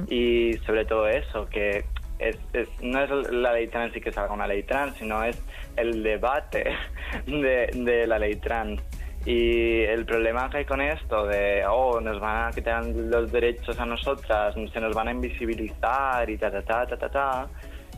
Y 0.08 0.54
sobre 0.65 0.86
todo 0.86 1.08
eso, 1.08 1.48
que 1.50 1.84
es, 2.20 2.38
es- 2.54 2.70
no 2.82 3.02
es 3.04 3.10
la 3.32 3.54
ley 3.54 3.67
trans 3.67 3.96
y 3.96 4.02
que 4.02 4.12
salga 4.12 4.34
una 4.34 4.48
ley 4.48 4.63
trans, 4.63 4.96
sino 4.98 5.24
es 5.24 5.44
el 5.76 6.04
debate 6.04 6.65
de, 7.26 7.70
de 7.74 8.08
la 8.08 8.20
ley 8.20 8.36
trans. 8.36 8.82
Y 9.26 9.82
el 9.82 10.06
problema 10.06 10.50
que 10.50 10.60
hay 10.60 10.66
con 10.66 10.82
esto 10.82 11.28
de, 11.28 11.64
oh, 11.68 12.00
nos 12.02 12.20
van 12.20 12.48
a 12.48 12.52
quitar 12.52 12.84
los 12.86 13.32
derechos 13.32 13.80
a 13.80 13.86
nosotras, 13.86 14.56
se 14.56 14.80
nos 14.80 14.96
van 14.96 15.10
a 15.10 15.12
invisibilizar 15.12 16.28
y 16.30 16.38
ta, 16.38 16.50
ta, 16.52 16.62
ta, 16.64 16.86
ta, 16.88 16.98
ta, 16.98 17.10
ta, 17.10 17.48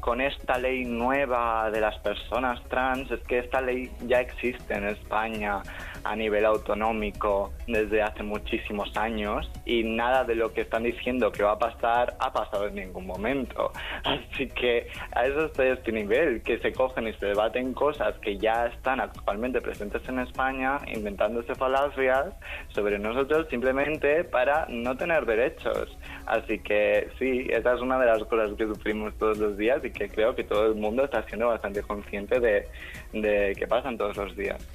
con 0.01 0.19
esta 0.19 0.57
ley 0.57 0.83
nueva 0.83 1.71
de 1.71 1.79
las 1.79 1.97
personas 1.99 2.61
trans, 2.67 3.09
es 3.09 3.21
que 3.21 3.39
esta 3.39 3.61
ley 3.61 3.89
ya 4.05 4.19
existe 4.19 4.73
en 4.73 4.89
España 4.89 5.61
a 6.03 6.15
nivel 6.15 6.45
autonómico 6.45 7.53
desde 7.67 8.01
hace 8.01 8.23
muchísimos 8.23 8.95
años 8.97 9.49
y 9.65 9.83
nada 9.83 10.23
de 10.23 10.35
lo 10.35 10.53
que 10.53 10.61
están 10.61 10.83
diciendo 10.83 11.31
que 11.31 11.43
va 11.43 11.53
a 11.53 11.59
pasar 11.59 12.15
ha 12.19 12.31
pasado 12.31 12.67
en 12.67 12.75
ningún 12.75 13.07
momento. 13.07 13.71
Así 14.03 14.47
que 14.47 14.87
a 15.15 15.25
eso 15.25 15.45
estoy 15.45 15.67
a 15.67 15.73
este 15.73 15.91
nivel, 15.91 16.41
que 16.41 16.59
se 16.59 16.73
cogen 16.73 17.07
y 17.07 17.13
se 17.13 17.27
debaten 17.27 17.73
cosas 17.73 18.17
que 18.19 18.37
ya 18.37 18.67
están 18.67 18.99
actualmente 18.99 19.61
presentes 19.61 20.01
en 20.07 20.19
España, 20.19 20.79
inventándose 20.87 21.55
falacias 21.55 22.33
sobre 22.69 22.99
nosotros 22.99 23.47
simplemente 23.49 24.23
para 24.23 24.65
no 24.69 24.95
tener 24.97 25.25
derechos. 25.25 25.97
Así 26.25 26.59
que 26.59 27.09
sí, 27.19 27.47
esa 27.49 27.73
es 27.73 27.81
una 27.81 27.99
de 27.99 28.05
las 28.05 28.23
cosas 28.25 28.51
que 28.57 28.65
sufrimos 28.65 29.13
todos 29.17 29.37
los 29.37 29.57
días 29.57 29.83
y 29.83 29.91
que 29.91 30.09
creo 30.09 30.35
que 30.35 30.43
todo 30.43 30.67
el 30.67 30.75
mundo 30.75 31.05
está 31.05 31.23
siendo 31.23 31.47
bastante 31.47 31.81
consciente 31.81 32.39
de, 32.39 32.67
de 33.13 33.55
que 33.57 33.67
pasan 33.67 33.97
todos 33.97 34.17
los 34.17 34.35
días. 34.35 34.67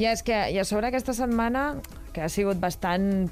Ja, 0.00 0.14
és 0.14 0.22
que 0.24 0.36
i 0.48 0.56
a 0.56 0.64
sobre 0.64 0.88
aquesta 0.88 1.12
setmana, 1.12 1.74
que 2.14 2.24
ha 2.24 2.30
sigut 2.32 2.60
bastant 2.60 3.28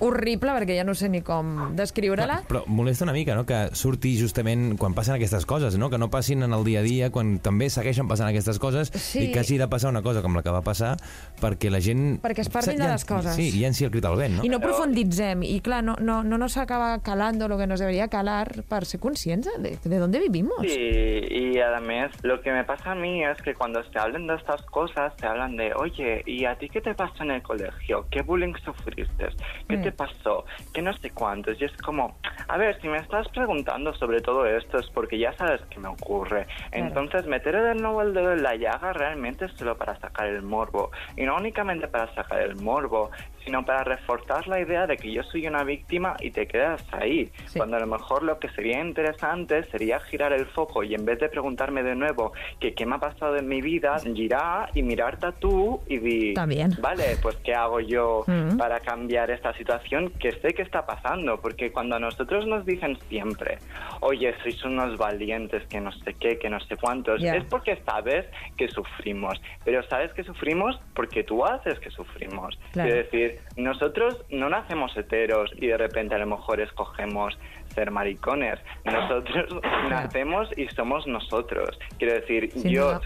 horrible, 0.00 0.52
perquè 0.52 0.76
ja 0.78 0.84
no 0.84 0.94
sé 0.94 1.08
ni 1.08 1.22
com 1.24 1.74
descriure-la, 1.76 2.42
Però 2.48 2.64
molesta 2.66 3.04
una 3.04 3.12
mica, 3.14 3.34
no?, 3.34 3.44
que 3.46 3.68
surti 3.72 4.14
justament 4.20 4.76
quan 4.78 4.94
passen 4.94 5.14
aquestes 5.16 5.46
coses, 5.46 5.78
no?, 5.78 5.88
que 5.90 5.98
no 5.98 6.10
passin 6.10 6.42
en 6.42 6.52
el 6.52 6.64
dia 6.64 6.80
a 6.80 6.82
dia, 6.82 7.10
quan 7.10 7.38
també 7.40 7.70
segueixen 7.70 8.08
passant 8.08 8.28
aquestes 8.28 8.58
coses 8.58 8.90
Sí. 8.94 9.26
i 9.26 9.32
que 9.32 9.40
hagi 9.40 9.58
de 9.58 9.68
passar 9.68 9.90
una 9.90 10.02
cosa 10.02 10.22
com 10.22 10.34
la 10.36 10.42
que 10.42 10.50
va 10.52 10.62
passar 10.62 10.96
perquè 11.40 11.70
la 11.70 11.80
gent... 11.80 12.20
Perquè 12.22 12.44
es 12.44 12.50
parlin 12.52 12.78
de 12.78 12.88
les 12.88 13.04
coses. 13.04 13.34
Sí, 13.36 13.50
llenci 13.56 13.84
el 13.86 13.90
crit 13.90 14.04
al 14.04 14.16
vent, 14.16 14.36
no? 14.38 14.44
i 14.44 14.48
no 14.52 14.60
profunditzem. 14.60 15.42
I 15.46 15.60
clar, 15.64 15.82
no, 15.84 15.96
no, 16.00 16.22
no 16.24 16.38
nos 16.38 16.56
acaba 16.56 16.98
calando 17.02 17.48
lo 17.48 17.56
que 17.58 17.66
nos 17.66 17.80
debería 17.80 18.08
calar 18.08 18.64
per 18.68 18.84
ser 18.84 19.00
conscients 19.00 19.48
de, 19.58 19.78
de 19.82 19.98
dónde 19.98 20.18
vivimos. 20.20 20.56
Sí, 20.62 20.76
y 20.76 21.58
además 21.58 22.12
lo 22.22 22.40
que 22.42 22.52
me 22.52 22.64
pasa 22.64 22.92
a 22.92 22.94
mí 22.94 23.24
es 23.24 23.40
que 23.42 23.54
cuando 23.54 23.82
se 23.90 23.98
hablan 23.98 24.26
de 24.26 24.34
estas 24.34 24.62
cosas, 24.62 25.12
se 25.20 25.26
hablan 25.26 25.56
de, 25.56 25.72
oye, 25.74 26.22
¿y 26.26 26.44
a 26.44 26.56
ti 26.58 26.68
qué 26.68 26.80
te 26.80 26.94
pasó 26.94 27.22
en 27.22 27.30
el 27.32 27.42
colegio? 27.42 28.06
¿Qué 28.10 28.22
bullying 28.22 28.54
sufriste? 28.64 29.28
¿Qué 29.68 29.76
Mm. 29.76 29.82
Pasó? 29.92 30.44
¿Qué 30.72 30.82
no 30.82 30.92
sé 30.94 31.10
cuántos? 31.10 31.60
Y 31.60 31.64
es 31.64 31.76
como, 31.78 32.16
a 32.48 32.56
ver, 32.56 32.80
si 32.80 32.88
me 32.88 32.98
estás 32.98 33.28
preguntando 33.28 33.94
sobre 33.94 34.20
todo 34.20 34.46
esto 34.46 34.78
es 34.78 34.88
porque 34.90 35.18
ya 35.18 35.32
sabes 35.34 35.60
que 35.70 35.78
me 35.80 35.88
ocurre. 35.88 36.46
Entonces, 36.72 37.26
meter 37.26 37.60
de 37.60 37.74
nuevo 37.74 38.02
el 38.02 38.14
dedo 38.14 38.32
en 38.32 38.42
la 38.42 38.54
llaga 38.56 38.92
realmente 38.92 39.46
es 39.46 39.52
solo 39.52 39.76
para 39.76 39.98
sacar 39.98 40.26
el 40.26 40.42
morbo. 40.42 40.90
Y 41.16 41.22
no 41.22 41.36
únicamente 41.36 41.88
para 41.88 42.12
sacar 42.14 42.40
el 42.40 42.56
morbo, 42.56 43.10
sino 43.46 43.64
para 43.64 43.84
reforzar 43.84 44.46
la 44.48 44.60
idea 44.60 44.86
de 44.88 44.96
que 44.96 45.12
yo 45.12 45.22
soy 45.22 45.46
una 45.46 45.62
víctima 45.62 46.16
y 46.20 46.32
te 46.32 46.46
quedas 46.48 46.82
ahí. 46.90 47.30
Sí. 47.46 47.58
Cuando 47.58 47.76
a 47.76 47.80
lo 47.80 47.86
mejor 47.86 48.24
lo 48.24 48.38
que 48.40 48.48
sería 48.50 48.80
interesante 48.80 49.62
sería 49.70 50.00
girar 50.00 50.32
el 50.32 50.46
foco 50.46 50.82
y 50.82 50.94
en 50.94 51.04
vez 51.04 51.20
de 51.20 51.28
preguntarme 51.28 51.84
de 51.84 51.94
nuevo 51.94 52.32
que 52.58 52.74
qué 52.74 52.84
me 52.84 52.96
ha 52.96 52.98
pasado 52.98 53.36
en 53.36 53.46
mi 53.46 53.62
vida, 53.62 53.98
girar 54.00 54.70
y 54.74 54.82
mirarte 54.82 55.26
a 55.26 55.32
tú 55.32 55.80
y 55.86 55.98
di, 55.98 56.34
También. 56.34 56.72
vale, 56.80 57.16
pues 57.22 57.36
qué 57.36 57.54
hago 57.54 57.78
yo 57.80 58.24
Mm. 58.26 58.56
para 58.56 58.80
cambiar 58.80 59.30
esta 59.30 59.52
situación 59.54 60.10
que 60.18 60.32
sé 60.40 60.52
que 60.52 60.62
está 60.62 60.84
pasando, 60.84 61.40
porque 61.40 61.70
cuando 61.70 61.94
a 61.96 62.00
nosotros 62.00 62.46
nos 62.46 62.66
dicen 62.66 62.98
siempre, 63.08 63.58
oye, 64.00 64.34
sois 64.42 64.62
unos 64.64 64.96
valientes, 64.96 65.66
que 65.66 65.80
no 65.80 65.92
sé 65.92 66.14
qué, 66.14 66.38
que 66.38 66.50
no 66.50 66.60
sé 66.60 66.76
cuántos, 66.76 67.22
es 67.22 67.44
porque 67.44 67.76
sabes 67.84 68.26
que 68.56 68.68
sufrimos, 68.68 69.40
pero 69.64 69.82
sabes 69.84 70.12
que 70.12 70.24
sufrimos 70.24 70.80
porque 70.94 71.24
tú 71.24 71.44
haces 71.44 71.78
que 71.78 71.90
sufrimos. 71.90 72.58
Claro. 72.72 72.88
Quiero 72.88 73.04
decir, 73.04 73.40
nosotros 73.56 74.24
no 74.30 74.48
nacemos 74.48 74.96
heteros 74.96 75.52
y 75.56 75.66
de 75.68 75.76
repente 75.76 76.14
a 76.14 76.18
lo 76.18 76.26
mejor 76.26 76.60
escogemos 76.60 77.38
ser 77.76 77.92
maricones. 77.92 78.58
Nosotros 78.84 79.46
nacemos 79.88 80.48
y 80.58 80.66
somos 80.68 81.06
nosotros. 81.06 81.78
Quiero 81.98 82.14
decir, 82.14 82.50
Sin 82.50 82.72
yo 82.72 82.94
duda. 82.94 83.00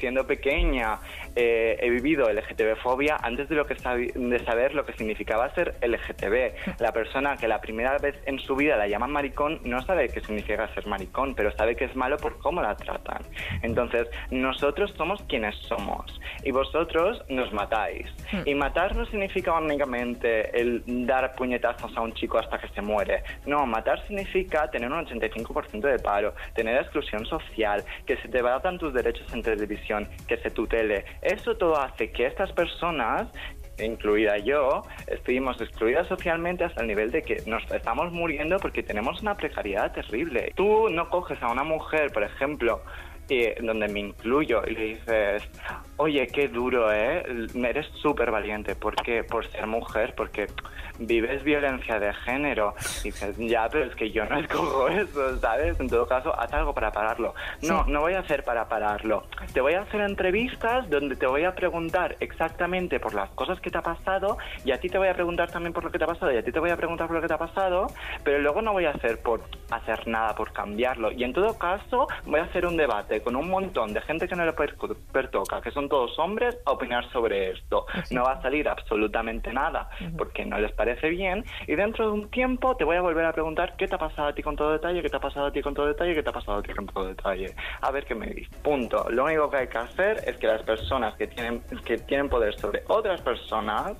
siendo 0.00 0.26
pequeña 0.26 0.98
eh, 1.36 1.76
he 1.80 1.90
vivido 1.90 2.28
LGTB-fobia 2.32 3.18
antes 3.22 3.48
de, 3.48 3.54
lo 3.54 3.66
que 3.66 3.76
sabi- 3.76 4.10
de 4.12 4.44
saber 4.44 4.74
lo 4.74 4.84
que 4.84 4.94
significaba 4.94 5.52
ser 5.54 5.74
LGTB. 5.82 6.80
La 6.80 6.90
persona 6.92 7.36
que 7.36 7.46
la 7.46 7.60
primera 7.60 7.98
vez 7.98 8.16
en 8.26 8.38
su 8.40 8.56
vida 8.56 8.76
la 8.76 8.88
llaman 8.88 9.12
maricón 9.12 9.60
no 9.64 9.80
sabe 9.82 10.08
qué 10.08 10.20
significa 10.20 10.66
ser 10.74 10.86
maricón, 10.86 11.34
pero 11.34 11.52
sabe 11.56 11.76
que 11.76 11.84
es 11.84 11.94
malo 11.94 12.16
por 12.16 12.38
cómo 12.38 12.62
la 12.62 12.74
tratan. 12.76 13.22
Entonces, 13.62 14.08
nosotros 14.30 14.92
somos 14.96 15.22
quienes 15.28 15.54
somos 15.68 16.20
y 16.42 16.50
vosotros 16.50 17.22
nos 17.28 17.52
matáis. 17.52 18.06
Y 18.46 18.54
matar 18.54 18.96
no 18.96 19.04
significa 19.06 19.52
únicamente 19.58 20.58
el 20.60 20.82
dar 21.06 21.34
puñetazos 21.34 21.96
a 21.96 22.00
un 22.00 22.14
chico 22.14 22.38
hasta 22.38 22.58
que 22.58 22.68
se 22.68 22.80
muere. 22.80 23.22
No, 23.46 23.66
matar 23.66 23.98
significa 24.06 24.13
tener 24.70 24.90
un 24.90 25.06
85% 25.06 25.80
de 25.80 25.98
paro, 25.98 26.34
tener 26.54 26.80
exclusión 26.80 27.24
social, 27.26 27.84
que 28.06 28.16
se 28.16 28.28
te 28.28 28.42
batan 28.42 28.78
tus 28.78 28.92
derechos 28.92 29.32
en 29.32 29.42
televisión, 29.42 30.08
que 30.28 30.36
se 30.38 30.50
tutele. 30.50 31.04
Eso 31.22 31.56
todo 31.56 31.78
hace 31.78 32.10
que 32.10 32.26
estas 32.26 32.52
personas 32.52 33.28
incluida 33.78 34.38
yo, 34.38 34.82
estuvimos 35.08 35.60
excluidas 35.60 36.06
socialmente 36.06 36.62
hasta 36.62 36.82
el 36.82 36.86
nivel 36.86 37.10
de 37.10 37.22
que 37.22 37.42
nos 37.46 37.68
estamos 37.72 38.12
muriendo 38.12 38.58
porque 38.58 38.84
tenemos 38.84 39.20
una 39.20 39.34
precariedad 39.34 39.92
terrible. 39.92 40.52
Tú 40.54 40.88
no 40.90 41.08
coges 41.08 41.42
a 41.42 41.50
una 41.50 41.64
mujer, 41.64 42.12
por 42.12 42.22
ejemplo, 42.22 42.82
eh, 43.28 43.56
donde 43.60 43.88
me 43.88 44.00
incluyo 44.00 44.62
y 44.66 44.74
le 44.74 44.84
dices, 44.84 45.42
oye, 45.96 46.26
qué 46.26 46.48
duro, 46.48 46.92
¿eh? 46.92 47.22
Eres 47.54 47.86
súper 48.02 48.30
valiente. 48.30 48.74
¿Por 48.74 48.96
qué? 48.96 49.24
Por 49.24 49.46
ser 49.50 49.66
mujer, 49.66 50.14
porque 50.16 50.46
vives 50.98 51.42
violencia 51.42 51.98
de 51.98 52.12
género. 52.12 52.74
Y 53.00 53.08
dices, 53.08 53.36
ya, 53.38 53.68
pero 53.70 53.84
es 53.84 53.94
que 53.94 54.10
yo 54.10 54.24
no 54.26 54.38
escojo 54.40 54.88
eso, 54.88 55.38
¿sabes? 55.38 55.78
En 55.80 55.88
todo 55.88 56.06
caso, 56.06 56.38
haz 56.38 56.52
algo 56.52 56.74
para 56.74 56.90
pararlo. 56.92 57.34
No, 57.62 57.84
no 57.86 58.00
voy 58.00 58.14
a 58.14 58.20
hacer 58.20 58.44
para 58.44 58.68
pararlo. 58.68 59.24
Te 59.52 59.60
voy 59.60 59.74
a 59.74 59.82
hacer 59.82 60.00
entrevistas 60.00 60.88
donde 60.90 61.16
te 61.16 61.26
voy 61.26 61.44
a 61.44 61.54
preguntar 61.54 62.16
exactamente 62.20 63.00
por 63.00 63.14
las 63.14 63.30
cosas 63.30 63.60
que 63.60 63.70
te 63.70 63.78
ha 63.78 63.82
pasado 63.82 64.38
y 64.64 64.72
a 64.72 64.80
ti 64.80 64.88
te 64.88 64.98
voy 64.98 65.08
a 65.08 65.14
preguntar 65.14 65.50
también 65.50 65.72
por 65.72 65.84
lo 65.84 65.90
que 65.90 65.98
te 65.98 66.04
ha 66.04 66.08
pasado 66.08 66.32
y 66.32 66.36
a 66.36 66.44
ti 66.44 66.52
te 66.52 66.60
voy 66.60 66.70
a 66.70 66.76
preguntar 66.76 67.06
por 67.06 67.16
lo 67.16 67.22
que 67.22 67.28
te 67.28 67.34
ha 67.34 67.38
pasado, 67.38 67.86
pero 68.22 68.38
luego 68.38 68.62
no 68.62 68.72
voy 68.72 68.86
a 68.86 68.90
hacer 68.90 69.20
por 69.20 69.42
hacer 69.70 70.06
nada 70.06 70.34
por 70.34 70.52
cambiarlo. 70.52 71.12
Y 71.12 71.24
en 71.24 71.32
todo 71.32 71.58
caso, 71.58 72.06
voy 72.26 72.40
a 72.40 72.44
hacer 72.44 72.66
un 72.66 72.76
debate 72.76 73.13
con 73.22 73.36
un 73.36 73.48
montón 73.50 73.92
de 73.92 74.00
gente 74.02 74.28
que 74.28 74.34
no 74.36 74.44
le 74.44 74.52
per- 74.52 74.76
pertoca, 75.12 75.60
que 75.60 75.70
son 75.70 75.88
todos 75.88 76.18
hombres, 76.18 76.58
a 76.66 76.72
opinar 76.72 77.08
sobre 77.10 77.50
esto. 77.52 77.86
No 78.10 78.22
va 78.24 78.32
a 78.32 78.42
salir 78.42 78.68
absolutamente 78.68 79.52
nada 79.52 79.88
porque 80.16 80.44
no 80.44 80.58
les 80.58 80.72
parece 80.72 81.08
bien 81.08 81.44
y 81.66 81.74
dentro 81.74 82.06
de 82.06 82.12
un 82.12 82.30
tiempo 82.30 82.76
te 82.76 82.84
voy 82.84 82.96
a 82.96 83.00
volver 83.00 83.24
a 83.24 83.32
preguntar 83.32 83.76
qué 83.76 83.86
te 83.86 83.94
ha 83.94 83.98
pasado 83.98 84.28
a 84.28 84.34
ti 84.34 84.42
con 84.42 84.56
todo 84.56 84.72
detalle, 84.72 85.02
qué 85.02 85.08
te 85.08 85.16
ha 85.16 85.20
pasado 85.20 85.46
a 85.46 85.52
ti 85.52 85.62
con 85.62 85.74
todo 85.74 85.86
detalle, 85.86 86.14
qué 86.14 86.22
te 86.22 86.30
ha 86.30 86.32
pasado 86.32 86.58
a 86.58 86.62
ti 86.62 86.72
con 86.72 86.86
todo 86.86 87.06
detalle. 87.06 87.54
A 87.80 87.90
ver 87.90 88.04
qué 88.04 88.14
me 88.14 88.26
dices. 88.26 88.56
Punto. 88.62 89.06
Lo 89.10 89.24
único 89.24 89.50
que 89.50 89.56
hay 89.58 89.68
que 89.68 89.78
hacer 89.78 90.22
es 90.26 90.36
que 90.36 90.46
las 90.46 90.62
personas 90.62 91.14
que 91.16 91.26
tienen, 91.26 91.62
que 91.84 91.98
tienen 91.98 92.28
poder 92.28 92.54
sobre 92.58 92.82
otras 92.88 93.20
personas 93.20 93.92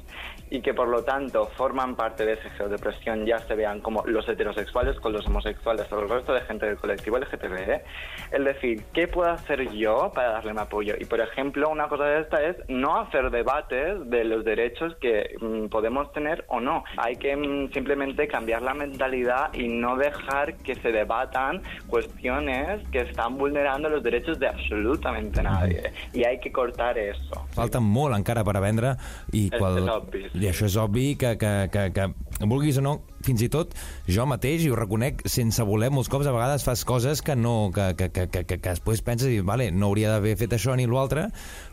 y 0.51 0.61
que 0.61 0.75
por 0.75 0.89
lo 0.89 1.03
tanto 1.03 1.47
forman 1.57 1.97
parte 1.97 2.25
de 2.27 2.35
ese 2.35 2.49
geodepresión 2.51 3.25
ya 3.27 3.39
se 3.39 3.55
vean 3.55 3.81
como 3.81 4.05
los 4.07 4.29
heterosexuales 4.29 5.01
con 5.01 5.13
los 5.13 5.27
homosexuales 5.27 5.91
o 5.91 6.01
el 6.01 6.09
resto 6.09 6.33
de 6.35 6.43
gente 6.43 6.67
del 6.67 6.77
colectivo 6.77 7.19
LGTB. 7.19 7.55
¿eh? 7.71 7.85
Es 8.31 8.45
decir, 8.45 8.85
¿qué 9.05 9.09
puedo 9.09 9.31
hacer 9.31 9.71
yo 9.73 10.11
para 10.15 10.33
darle 10.33 10.55
mi 10.55 10.61
apoyo? 10.61 10.95
Y 10.99 11.05
por 11.05 11.21
ejemplo, 11.21 11.69
una 11.69 11.89
cosa 11.89 12.05
de 12.05 12.23
esta 12.23 12.43
es 12.43 12.57
no 12.69 13.01
hacer 13.01 13.31
debates 13.31 14.09
de 14.09 14.25
los 14.25 14.45
derechos 14.45 14.95
que 14.99 15.37
mm, 15.41 15.67
podemos 15.69 16.11
tener 16.13 16.45
o 16.49 16.59
no. 16.59 16.85
Hay 16.97 17.17
que 17.17 17.37
mm, 17.37 17.71
simplemente 17.73 18.27
cambiar 18.27 18.63
la 18.63 18.73
mentalidad 18.73 19.53
y 19.53 19.69
no 19.69 19.97
dejar 19.97 20.57
que 20.57 20.75
se 20.77 20.91
debatan 20.91 21.61
cuestiones 21.87 22.81
que 22.91 23.01
están 23.01 23.37
vulnerando 23.37 23.91
los 23.91 24.03
derechos 24.03 24.39
de 24.39 24.49
absolutamente 24.49 25.43
nadie. 25.43 25.93
Y 26.15 26.25
hay 26.25 26.41
que 26.41 26.51
cortar 26.51 26.97
eso. 26.97 27.45
Falta 27.55 27.81
molt 27.81 28.17
encara 28.17 28.43
per 28.45 28.57
aprendre 28.57 28.95
i, 29.33 29.47
És- 29.51 29.59
qual... 29.61 29.77
és 29.83 29.91
obvi, 29.91 30.23
sí. 30.31 30.41
i 30.41 30.49
això 30.49 30.65
és 30.71 30.77
obvi 30.81 31.07
que, 31.21 31.37
que, 31.39 31.53
que, 31.73 31.91
que, 31.93 32.09
vulguis 32.49 32.79
o 32.81 32.85
no, 32.85 32.95
fins 33.25 33.43
i 33.45 33.49
tot 33.53 33.75
jo 34.09 34.27
mateix, 34.29 34.65
i 34.65 34.71
ho 34.73 34.77
reconec, 34.79 35.25
sense 35.31 35.65
voler 35.67 35.91
molts 35.95 36.11
cops 36.13 36.29
a 36.29 36.35
vegades 36.35 36.65
fas 36.67 36.85
coses 36.85 37.23
que 37.25 37.37
no 37.37 37.71
que, 37.75 37.91
que, 37.99 38.11
que, 38.13 38.29
que, 38.29 38.45
que, 38.45 38.59
que 38.61 38.71
després 38.75 39.03
penses 39.05 39.33
i 39.33 39.41
vale, 39.45 39.71
no 39.73 39.89
hauria 39.91 40.13
d'haver 40.13 40.37
fet 40.41 40.55
això 40.57 40.77
ni 40.77 40.87
l'altre, 40.91 41.29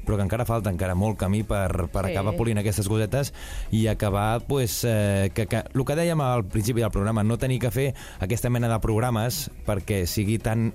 però 0.06 0.18
que 0.18 0.26
encara 0.26 0.48
falta 0.48 0.72
encara 0.72 0.96
molt 0.96 1.20
camí 1.20 1.44
per, 1.48 1.90
per 1.92 2.08
Sí. 2.08 2.16
acabar 2.16 2.34
polint 2.36 2.58
aquestes 2.58 2.88
cosetes 2.90 3.34
i 3.72 3.86
acabar 3.88 4.42
pues, 4.48 4.82
eh, 4.84 5.30
que, 5.36 5.46
que 5.48 5.62
el 5.74 5.86
que 5.86 5.96
dèiem 5.96 6.22
al 6.24 6.46
principi 6.50 6.82
del 6.82 6.92
programa, 6.92 7.24
no 7.24 7.38
tenir 7.38 7.60
que 7.62 7.72
fer 7.72 7.92
aquesta 8.20 8.50
mena 8.50 8.68
de 8.72 8.80
programes 8.82 9.50
perquè 9.68 10.06
sigui 10.10 10.40
tan 10.42 10.72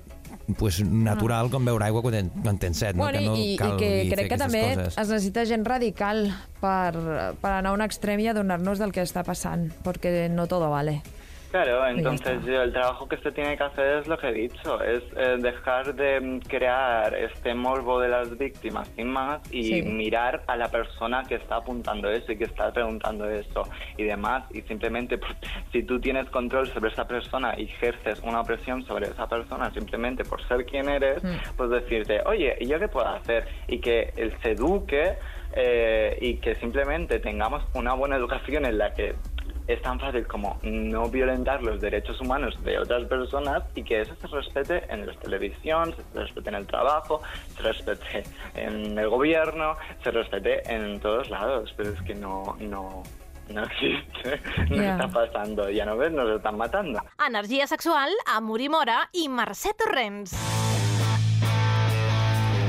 pues, 0.58 0.80
natural 0.84 1.50
com 1.50 1.64
beure 1.66 1.84
aigua 1.88 2.02
quan, 2.04 2.30
quan 2.42 2.58
tens 2.62 2.78
set, 2.78 2.96
Bueno, 2.96 3.18
no? 3.18 3.18
que 3.18 3.26
no 3.26 3.36
i, 3.36 3.52
i 3.54 3.56
calgui 3.58 3.88
que 4.06 4.14
crec 4.14 4.28
que 4.30 4.38
també 4.38 4.62
coses. 4.76 4.98
es 4.98 5.08
necessita 5.08 5.44
gent 5.48 5.64
radical 5.66 6.28
per, 6.60 6.92
per 7.40 7.50
anar 7.52 7.72
a 7.72 7.76
un 7.76 7.82
extrem 7.82 8.20
i 8.22 8.28
adonar-nos 8.30 8.78
del 8.78 8.92
que 8.94 9.02
està 9.02 9.24
passant, 9.26 9.68
perquè 9.84 10.28
no 10.30 10.46
todo 10.46 10.70
vale. 10.70 11.00
Claro, 11.50 11.86
entonces 11.86 12.44
yo, 12.44 12.60
el 12.62 12.72
trabajo 12.72 13.08
que 13.08 13.16
se 13.18 13.30
tiene 13.32 13.56
que 13.56 13.62
hacer 13.62 13.98
es 13.98 14.08
lo 14.08 14.18
que 14.18 14.28
he 14.28 14.32
dicho, 14.32 14.82
es 14.82 15.02
eh, 15.16 15.36
dejar 15.38 15.94
de 15.94 16.20
mm, 16.20 16.40
crear 16.40 17.14
este 17.14 17.54
morbo 17.54 18.00
de 18.00 18.08
las 18.08 18.36
víctimas 18.36 18.88
sin 18.96 19.08
más 19.08 19.40
y 19.52 19.62
Sí. 19.62 19.82
mirar 19.82 20.42
a 20.48 20.56
la 20.56 20.68
persona 20.70 21.22
que 21.24 21.36
está 21.36 21.56
apuntando 21.56 22.10
eso 22.10 22.32
y 22.32 22.36
que 22.36 22.44
está 22.44 22.72
preguntando 22.72 23.28
eso 23.30 23.62
y 23.96 24.04
demás 24.04 24.44
y 24.52 24.60
simplemente 24.62 25.18
pues, 25.18 25.32
si 25.72 25.82
tú 25.84 25.98
tienes 26.00 26.28
control 26.30 26.66
sobre 26.68 26.90
esa 26.90 27.06
persona 27.06 27.54
y 27.56 27.64
ejerces 27.64 28.20
una 28.22 28.40
opresión 28.40 28.84
sobre 28.84 29.06
esa 29.06 29.26
persona 29.28 29.70
simplemente 29.72 30.24
por 30.24 30.46
ser 30.48 30.66
quien 30.66 30.88
eres, 30.88 31.22
pues 31.56 31.70
decirte, 31.70 32.20
oye, 32.26 32.56
¿y 32.60 32.66
yo 32.66 32.78
qué 32.78 32.88
puedo 32.88 33.06
hacer? 33.08 33.46
Y 33.68 33.78
que 33.78 34.12
él 34.16 34.34
se 34.42 34.50
eduque 34.52 35.14
eh, 35.54 36.18
y 36.20 36.34
que 36.38 36.54
simplemente 36.56 37.18
tengamos 37.20 37.64
una 37.74 37.94
buena 37.94 38.16
educación 38.16 38.66
en 38.66 38.76
la 38.78 38.92
que 38.92 39.14
es 39.66 39.82
tan 39.82 39.98
fácil 39.98 40.26
como 40.26 40.58
no 40.62 41.08
violentar 41.08 41.62
los 41.62 41.80
derechos 41.80 42.20
humanos 42.20 42.56
de 42.64 42.78
otras 42.78 43.04
personas 43.06 43.62
y 43.74 43.82
que 43.82 44.00
eso 44.02 44.14
se 44.20 44.26
respete 44.28 44.84
en 44.88 45.06
la 45.06 45.12
televisión, 45.14 45.94
se 46.12 46.20
respete 46.20 46.48
en 46.50 46.54
el 46.56 46.66
trabajo, 46.66 47.20
se 47.56 47.62
respete 47.62 48.22
en 48.54 48.98
el 48.98 49.08
gobierno, 49.08 49.74
se 50.02 50.10
respete 50.10 50.62
en 50.72 51.00
todos 51.00 51.28
lados, 51.30 51.72
pero 51.76 51.90
es 51.90 52.00
que 52.02 52.14
no, 52.14 52.56
no, 52.60 53.02
no 53.48 53.62
existe, 53.64 54.40
no 54.70 54.76
Ya. 54.76 54.92
está 54.92 55.08
pasando, 55.08 55.68
ya 55.70 55.84
no 55.84 55.96
ves, 55.96 56.12
nos 56.12 56.28
están 56.36 56.56
matando. 56.56 57.00
Energia 57.26 57.66
sexual 57.66 58.10
amb 58.26 58.50
Uri 58.50 58.68
Mora 58.68 59.08
i 59.12 59.28
Mercè 59.28 59.74
Torrents. 59.76 60.75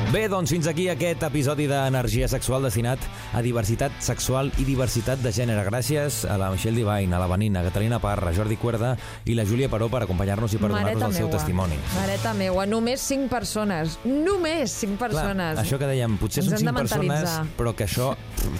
Bé, 0.08 0.22
doncs 0.32 0.54
fins 0.54 0.64
aquí 0.72 0.86
aquest 0.88 1.20
episodi 1.28 1.66
d'Energia 1.68 2.30
Sexual 2.32 2.64
destinat 2.64 3.02
a 3.36 3.42
diversitat 3.44 3.92
sexual 4.00 4.48
i 4.56 4.64
diversitat 4.64 5.20
de 5.20 5.34
gènere. 5.36 5.66
Gràcies 5.68 6.22
a 6.32 6.38
la 6.40 6.48
Michelle 6.54 6.80
Divine, 6.80 7.12
a 7.12 7.20
la 7.20 7.28
Vanina, 7.28 7.60
a 7.60 7.66
Catalina 7.68 8.00
Parra, 8.00 8.30
a 8.32 8.34
Jordi 8.38 8.56
Cuerda 8.56 8.94
i 9.28 9.36
la 9.36 9.44
Júlia 9.44 9.68
Paró 9.68 9.90
per 9.92 10.06
acompanyar-nos 10.06 10.56
i 10.56 10.62
per 10.62 10.70
donar-nos 10.72 11.04
el 11.10 11.18
seu 11.18 11.28
testimoni. 11.34 11.76
Mareta 11.98 12.32
meua, 12.40 12.64
només 12.66 13.04
5 13.04 13.28
persones. 13.34 13.98
Només 14.08 14.72
5 14.80 14.96
persones. 15.02 15.58
Clar, 15.58 15.66
això 15.66 15.82
que 15.82 15.92
dèiem, 15.92 16.16
potser 16.22 16.46
Ens 16.46 16.54
són 16.54 16.56
hem 16.56 16.64
de 16.64 16.72
cinc 16.72 16.80
persones, 16.80 17.12
mentalitzar. 17.12 17.58
però 17.60 17.76
que 17.76 17.90
això... 17.90 18.08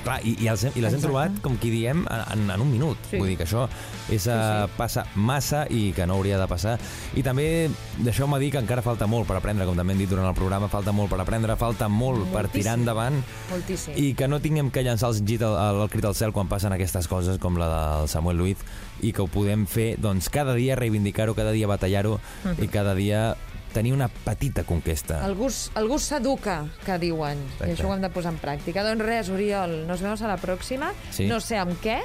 Clar, 0.04 0.20
i, 0.28 0.36
i, 0.44 0.50
els, 0.52 0.66
hem- 0.68 0.76
i 0.76 0.84
les 0.84 0.92
hem 0.92 1.00
Exacte. 1.00 1.06
trobat, 1.08 1.40
com 1.48 1.56
qui 1.64 1.72
diem, 1.72 2.04
en, 2.12 2.44
en 2.52 2.60
un 2.60 2.68
minut. 2.74 3.00
Sí. 3.08 3.22
Vull 3.24 3.32
dir 3.32 3.38
que 3.40 3.48
això 3.48 3.64
és, 4.12 4.28
uh, 4.28 4.68
passa 4.76 5.06
massa 5.16 5.64
i 5.72 5.94
que 5.96 6.04
no 6.10 6.20
hauria 6.20 6.36
de 6.42 6.48
passar. 6.52 6.76
I 7.16 7.24
també 7.24 7.70
deixeu-me 8.04 8.36
dir 8.44 8.52
que 8.52 8.60
encara 8.60 8.84
falta 8.84 9.08
molt 9.08 9.30
per 9.32 9.40
aprendre, 9.40 9.64
com 9.70 9.80
també 9.80 9.96
hem 9.96 10.04
dit 10.04 10.12
durant 10.12 10.28
el 10.28 10.36
programa, 10.36 10.68
falta 10.68 10.92
molt 10.92 11.08
per 11.14 11.22
aprendre, 11.24 11.36
falta 11.58 11.88
molt 11.88 12.26
per 12.32 12.44
Moltíssim. 12.48 12.62
tirar 12.62 12.74
endavant 12.80 13.22
Moltíssim. 13.52 13.94
i 13.96 14.14
que 14.16 14.28
no 14.28 14.40
tinguem 14.40 14.72
que 14.72 14.82
llançar 14.84 15.10
el, 15.10 15.22
git 15.26 15.42
al, 15.42 15.82
el 15.84 15.90
crit 15.90 16.06
al 16.06 16.16
cel 16.16 16.32
quan 16.34 16.48
passen 16.48 16.74
aquestes 16.74 17.08
coses 17.08 17.38
com 17.38 17.58
la 17.58 17.68
del 18.00 18.08
Samuel 18.10 18.38
Luiz 18.38 18.58
i 19.02 19.12
que 19.14 19.22
ho 19.22 19.28
podem 19.28 19.68
fer 19.68 19.98
doncs, 20.02 20.30
cada 20.30 20.54
dia 20.56 20.76
reivindicar-ho, 20.76 21.36
cada 21.36 21.52
dia 21.52 21.68
batallar-ho 21.68 22.20
Mhm. 22.44 22.64
i 22.64 22.68
cada 22.68 22.96
dia 22.96 23.36
tenir 23.74 23.94
una 23.94 24.08
petita 24.08 24.64
conquesta. 24.64 25.20
S- 25.48 25.70
algú 25.76 26.00
s'educa, 26.00 26.66
que 26.84 26.98
diuen, 26.98 27.38
Exacte. 27.38 27.68
i 27.70 27.76
això 27.76 27.86
ho 27.90 27.94
hem 27.94 28.02
de 28.02 28.10
posar 28.10 28.32
en 28.34 28.40
pràctica. 28.42 28.82
Doncs 28.84 29.04
res, 29.06 29.30
Oriol, 29.30 29.86
nos 29.86 30.02
vemos 30.02 30.22
a 30.24 30.28
la 30.28 30.38
pròxima. 30.38 30.94
Sí. 31.12 31.28
No 31.28 31.40
sé 31.40 31.58
amb 31.58 31.74
què, 31.84 32.00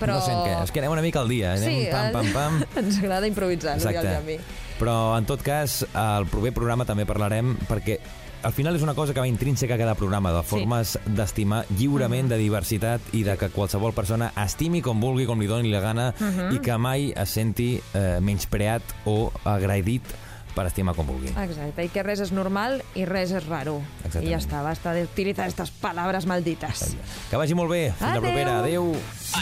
però... 0.00 0.14
No 0.16 0.20
sé 0.24 0.32
en 0.32 0.38
què, 0.38 0.62
és 0.64 0.72
que 0.72 0.80
anem 0.80 0.90
una 0.90 1.02
mica 1.02 1.20
al 1.20 1.28
dia, 1.28 1.52
anem 1.52 1.68
Sí, 1.68 1.86
pam, 1.92 2.10
pam, 2.12 2.32
pam. 2.32 2.64
ens 2.82 2.98
agrada 2.98 3.28
improvisar, 3.28 3.76
l'Oriol 3.78 4.04
i 4.04 4.08
a 4.16 4.20
mi. 4.26 4.38
Però, 4.80 5.16
en 5.16 5.24
tot 5.28 5.42
cas, 5.42 5.84
al 5.94 6.26
proper 6.26 6.50
programa 6.52 6.84
també 6.84 7.06
parlarem, 7.06 7.54
perquè 7.68 8.00
al 8.42 8.52
final 8.52 8.76
és 8.76 8.82
una 8.82 8.94
cosa 8.94 9.14
que 9.14 9.22
va 9.22 9.28
intrínseca 9.28 9.76
a 9.76 9.80
cada 9.80 9.94
programa, 9.94 10.32
de 10.34 10.42
formes 10.42 10.96
d'estimar 11.06 11.62
lliurement, 11.78 12.28
de 12.32 12.38
diversitat 12.40 13.14
i 13.14 13.22
de 13.26 13.36
que 13.38 13.50
qualsevol 13.54 13.94
persona 13.94 14.32
estimi 14.44 14.82
com 14.82 15.00
vulgui, 15.00 15.26
com 15.26 15.40
li 15.40 15.50
doni 15.50 15.70
la 15.72 15.82
gana, 15.84 16.10
i 16.52 16.60
que 16.62 16.76
mai 16.78 17.12
es 17.16 17.38
senti 17.38 17.76
eh, 17.78 18.18
menyspreat 18.20 18.94
o 19.06 19.30
agredit 19.44 20.10
per 20.56 20.66
estimar 20.68 20.94
com 20.96 21.06
vulgui. 21.08 21.32
Exacte, 21.32 21.84
i 21.84 21.90
que 21.92 22.04
res 22.06 22.22
és 22.24 22.32
normal 22.34 22.80
i 22.98 23.06
res 23.08 23.32
és 23.32 23.46
raro. 23.48 23.80
Exactament. 24.02 24.28
I 24.28 24.34
ja 24.34 24.40
està, 24.42 24.62
basta 24.64 24.94
d'utilitzar 24.96 25.48
aquestes 25.48 25.72
paraules 25.82 26.26
maldites. 26.30 26.92
Que 27.30 27.40
vagi 27.40 27.56
molt 27.58 27.72
bé. 27.72 27.84
Fins 27.92 28.10
Adeu. 28.10 28.22
la 28.22 28.26
propera. 28.28 28.58
Adeu. 28.60 28.92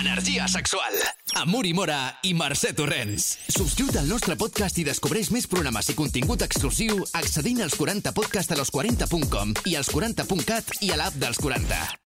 Energia 0.00 0.46
sexual. 0.48 1.00
Amor 1.40 1.66
i 1.66 1.72
Mora 1.74 1.98
i 2.26 2.34
Mercè 2.34 2.72
Torrents. 2.74 3.26
Subscriu't 3.48 4.00
al 4.00 4.08
nostre 4.10 4.34
podcast 4.38 4.78
i 4.82 4.86
descobreix 4.86 5.30
més 5.34 5.46
programes 5.50 5.90
i 5.90 5.96
contingut 5.98 6.42
exclusiu 6.46 7.04
accedint 7.20 7.62
als 7.66 7.78
40podcastalos40.com 7.78 9.54
i 9.70 9.78
als 9.78 9.90
40.cat 9.94 10.78
i 10.82 10.94
a 10.94 11.00
l'app 11.00 11.18
dels 11.22 11.38
40. 11.42 11.98